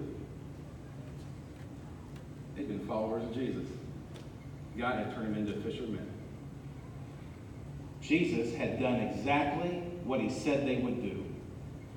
They'd 2.54 2.68
been 2.68 2.86
followers 2.86 3.24
of 3.24 3.34
Jesus. 3.34 3.66
God 4.78 4.94
had 4.94 5.14
turned 5.14 5.34
them 5.34 5.46
into 5.46 5.60
fishermen. 5.60 6.11
Jesus 8.02 8.54
had 8.54 8.80
done 8.80 9.00
exactly 9.00 9.70
what 10.04 10.20
he 10.20 10.28
said 10.28 10.66
they 10.66 10.76
would 10.76 11.00
do. 11.02 11.24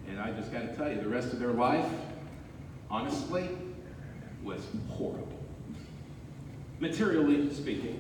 And 0.08 0.20
I 0.20 0.32
just 0.32 0.52
got 0.52 0.62
to 0.62 0.76
tell 0.76 0.89
you, 0.89 1.02
the 1.02 1.10
rest 1.10 1.34
of 1.34 1.39
their 1.39 1.54
life, 1.54 1.89
honestly, 2.91 3.50
was 4.44 4.62
horrible. 4.89 5.28
Materially 6.80 7.52
speaking, 7.54 8.00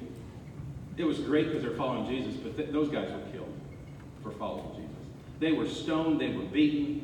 It 0.97 1.03
was 1.03 1.19
great 1.19 1.47
because 1.47 1.63
they're 1.63 1.75
following 1.75 2.07
Jesus, 2.07 2.35
but 2.35 2.55
th- 2.55 2.69
those 2.71 2.89
guys 2.89 3.11
were 3.11 3.31
killed 3.31 3.53
for 4.21 4.31
following 4.31 4.69
Jesus. 4.75 5.11
They 5.39 5.51
were 5.51 5.67
stoned, 5.67 6.21
they 6.21 6.29
were 6.29 6.45
beaten. 6.45 7.03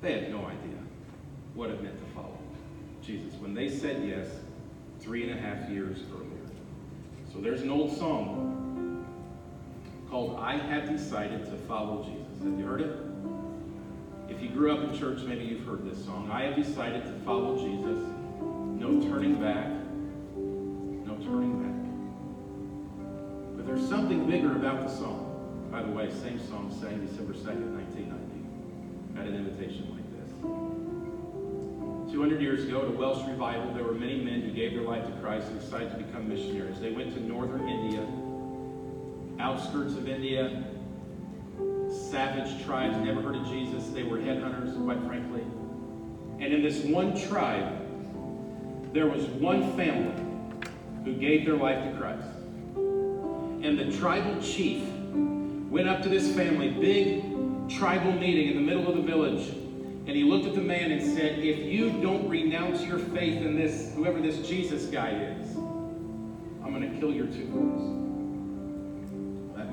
They 0.00 0.12
had 0.12 0.30
no 0.30 0.38
idea 0.38 0.78
what 1.54 1.70
it 1.70 1.82
meant 1.82 1.98
to 1.98 2.14
follow 2.14 2.38
Jesus 3.02 3.34
when 3.40 3.54
they 3.54 3.68
said 3.68 4.04
yes 4.04 4.28
three 5.00 5.28
and 5.28 5.38
a 5.38 5.40
half 5.40 5.68
years 5.70 5.98
earlier. 6.12 6.26
So 7.32 7.40
there's 7.40 7.62
an 7.62 7.70
old 7.70 7.96
song 7.96 8.67
called 10.10 10.38
I 10.38 10.56
Have 10.56 10.88
Decided 10.88 11.44
to 11.46 11.56
Follow 11.66 12.02
Jesus. 12.04 12.42
Have 12.42 12.58
you 12.58 12.66
heard 12.66 12.80
it? 12.80 12.96
If 14.28 14.42
you 14.42 14.48
grew 14.50 14.72
up 14.72 14.88
in 14.88 14.98
church, 14.98 15.20
maybe 15.20 15.44
you've 15.44 15.66
heard 15.66 15.84
this 15.90 16.02
song. 16.04 16.30
I 16.30 16.44
have 16.44 16.56
decided 16.56 17.04
to 17.04 17.12
follow 17.24 17.56
Jesus. 17.56 17.98
No 18.40 19.00
turning 19.02 19.34
back. 19.34 19.68
No 20.36 21.16
turning 21.24 21.62
back. 21.62 21.74
But 23.56 23.66
there's 23.66 23.86
something 23.88 24.26
bigger 24.30 24.52
about 24.52 24.86
the 24.86 24.94
song. 24.94 25.26
By 25.70 25.82
the 25.82 25.92
way, 25.92 26.10
same 26.10 26.38
song 26.48 26.74
sang 26.80 27.04
December 27.04 27.34
2nd, 27.34 27.74
1990 27.76 28.38
at 29.20 29.26
an 29.26 29.34
invitation 29.34 29.88
like 29.90 30.06
this. 30.16 30.30
200 32.12 32.40
years 32.40 32.64
ago, 32.64 32.82
at 32.82 32.88
a 32.88 32.92
Welsh 32.92 33.26
revival, 33.28 33.74
there 33.74 33.84
were 33.84 33.92
many 33.92 34.22
men 34.24 34.40
who 34.40 34.52
gave 34.52 34.72
their 34.72 34.82
life 34.82 35.04
to 35.04 35.12
Christ 35.20 35.48
and 35.48 35.60
decided 35.60 35.90
to 35.90 35.98
become 35.98 36.28
missionaries. 36.28 36.80
They 36.80 36.92
went 36.92 37.12
to 37.14 37.20
northern 37.20 37.68
India, 37.68 38.06
outskirts 39.38 39.94
of 39.94 40.08
India, 40.08 40.64
savage 42.10 42.64
tribes, 42.64 42.96
never 42.98 43.20
heard 43.20 43.36
of 43.36 43.46
Jesus. 43.46 43.88
They 43.88 44.02
were 44.02 44.18
headhunters, 44.18 44.82
quite 44.84 45.02
frankly. 45.06 45.42
And 46.40 46.52
in 46.52 46.62
this 46.62 46.84
one 46.84 47.18
tribe, 47.18 47.74
there 48.92 49.06
was 49.06 49.24
one 49.24 49.76
family 49.76 50.24
who 51.04 51.14
gave 51.14 51.44
their 51.44 51.56
life 51.56 51.82
to 51.84 51.98
Christ. 51.98 52.26
And 52.76 53.78
the 53.78 53.96
tribal 53.98 54.40
chief 54.40 54.82
went 55.70 55.88
up 55.88 56.02
to 56.02 56.08
this 56.08 56.34
family, 56.34 56.70
big 56.70 57.24
tribal 57.68 58.12
meeting 58.12 58.48
in 58.48 58.56
the 58.56 58.62
middle 58.62 58.88
of 58.88 58.96
the 58.96 59.02
village, 59.02 59.48
and 59.48 60.16
he 60.16 60.24
looked 60.24 60.46
at 60.46 60.54
the 60.54 60.60
man 60.60 60.90
and 60.90 61.02
said, 61.02 61.40
If 61.40 61.58
you 61.66 61.90
don't 62.00 62.28
renounce 62.28 62.82
your 62.82 62.98
faith 62.98 63.42
in 63.42 63.56
this, 63.56 63.92
whoever 63.94 64.20
this 64.20 64.48
Jesus 64.48 64.86
guy 64.86 65.10
is, 65.10 65.54
I'm 65.56 66.72
going 66.72 66.90
to 66.90 66.98
kill 66.98 67.12
your 67.12 67.26
two 67.26 67.46
boys. 67.46 68.07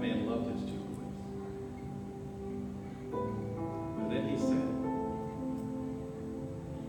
Man 0.05 0.27
loved 0.27 0.51
his 0.51 0.61
two 0.69 0.77
boys. 0.77 0.99
But 3.97 4.07
then 4.11 4.29
he 4.29 4.37
said, 4.37 4.67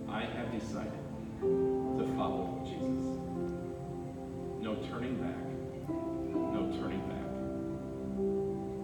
I 0.07 0.27
have 0.37 0.53
decided 0.53 0.93
to 1.41 2.13
follow 2.15 2.63
Jesus. 2.63 3.07
No 4.61 4.75
turning 4.91 5.17
back. 5.17 5.39
No 5.89 6.71
turning 6.79 7.01
back. 7.09 7.27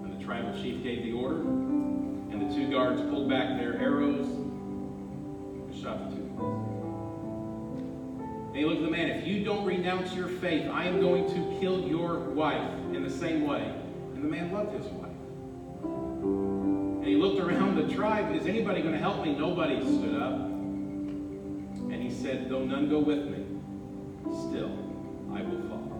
And 0.02 0.18
the 0.18 0.24
tribal 0.24 0.54
chief 0.62 0.82
gave 0.82 1.02
the 1.02 1.12
order, 1.12 1.42
and 1.42 2.50
the 2.50 2.54
two 2.54 2.70
guards 2.70 3.02
pulled 3.02 3.28
back 3.28 3.58
their 3.58 3.78
arrows 3.78 4.24
and 4.28 5.74
shot 5.78 6.08
the 6.08 6.16
two 6.16 6.22
boys. 6.22 6.70
And 8.46 8.56
he 8.56 8.64
looked 8.64 8.78
at 8.78 8.84
the 8.84 8.90
man, 8.90 9.10
if 9.10 9.26
you 9.26 9.44
don't 9.44 9.66
renounce 9.66 10.14
your 10.14 10.28
faith, 10.28 10.70
I 10.70 10.86
am 10.86 11.02
going 11.02 11.26
to 11.34 11.60
kill 11.60 11.82
your 11.82 12.30
wife 12.30 12.72
in 12.94 13.02
the 13.02 13.10
same 13.10 13.46
way. 13.46 13.80
And 14.22 14.32
the 14.32 14.36
man 14.36 14.52
loved 14.52 14.72
his 14.72 14.86
wife. 14.86 15.10
And 15.82 17.04
he 17.04 17.16
looked 17.16 17.40
around 17.40 17.74
the 17.74 17.92
tribe, 17.92 18.32
is 18.36 18.46
anybody 18.46 18.80
going 18.80 18.94
to 18.94 19.00
help 19.00 19.24
me? 19.24 19.34
Nobody 19.36 19.80
stood 19.80 20.14
up. 20.14 20.34
And 20.34 22.00
he 22.00 22.08
said, 22.08 22.48
though 22.48 22.64
none 22.64 22.88
go 22.88 23.00
with 23.00 23.26
me, 23.26 23.44
still 24.30 24.70
I 25.32 25.42
will 25.42 25.60
follow. 25.68 25.90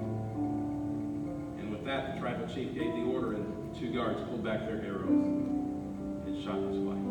And 1.59 1.73
with 1.73 1.85
that, 1.85 2.15
the 2.15 2.21
tribal 2.21 2.47
chief 2.47 2.73
gave 2.77 2.95
the 2.95 3.03
order, 3.13 3.33
and 3.35 3.75
two 3.75 3.93
guards 3.93 4.21
pulled 4.29 4.45
back 4.45 4.67
their 4.67 4.81
arrows 4.83 5.27
and 6.25 6.45
shot 6.45 6.63
his 6.71 6.79
wife. 6.79 7.03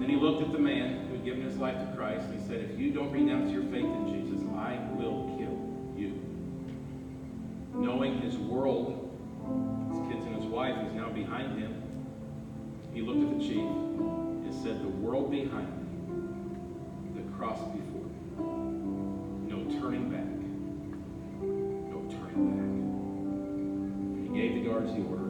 Then 0.00 0.08
he 0.08 0.16
looked 0.16 0.42
at 0.42 0.52
the 0.52 0.58
man 0.58 1.06
who 1.08 1.16
had 1.16 1.24
given 1.26 1.42
his 1.42 1.58
life 1.58 1.76
to 1.76 1.94
Christ, 1.94 2.24
and 2.24 2.40
he 2.40 2.46
said, 2.48 2.70
If 2.70 2.78
you 2.78 2.92
don't 2.94 3.12
renounce 3.12 3.52
your 3.52 3.64
faith 3.64 3.84
in 3.84 4.08
Jesus, 4.08 4.40
I 4.56 4.78
will 4.96 5.36
kill 5.36 5.52
you. 5.52 5.67
Knowing 7.78 8.20
his 8.20 8.36
world, 8.36 9.08
his 9.88 9.98
kids 10.08 10.26
and 10.26 10.34
his 10.34 10.46
wife, 10.46 10.76
is 10.84 10.92
now 10.94 11.08
behind 11.10 11.56
him, 11.56 11.80
he 12.92 13.00
looked 13.00 13.22
at 13.22 13.38
the 13.38 13.44
chief 13.44 13.58
and 13.58 14.52
said, 14.52 14.82
The 14.82 14.88
world 14.88 15.30
behind 15.30 15.68
me, 15.78 17.22
the 17.22 17.36
cross 17.36 17.60
before 17.60 18.02
me. 18.04 18.18
No 19.46 19.64
turning 19.80 20.10
back. 20.10 20.26
No 21.40 22.02
turning 22.10 22.50
back. 22.58 24.32
He 24.32 24.36
gave 24.36 24.54
the 24.54 24.68
guards 24.68 24.92
the 24.92 25.02
order, 25.04 25.27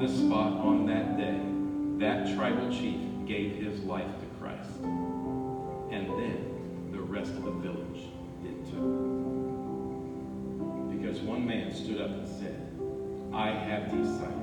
the 0.00 0.08
spot, 0.08 0.52
on 0.52 0.86
that 0.86 1.18
day, 1.18 1.38
that 1.98 2.34
tribal 2.34 2.70
chief 2.70 2.98
gave 3.26 3.56
his 3.56 3.80
life 3.80 4.08
to 4.18 4.26
Christ. 4.40 4.70
And 5.90 6.08
then 6.08 6.88
the 6.90 7.00
rest 7.00 7.32
of 7.32 7.44
the 7.44 7.50
village 7.50 8.08
did 8.42 8.64
too. 8.70 9.28
Because 10.90 11.20
one 11.20 11.46
man 11.46 11.74
stood 11.74 12.00
up 12.00 12.08
and 12.08 12.26
said, 12.26 12.66
I 13.34 13.50
have 13.50 13.90
decided 13.90 14.39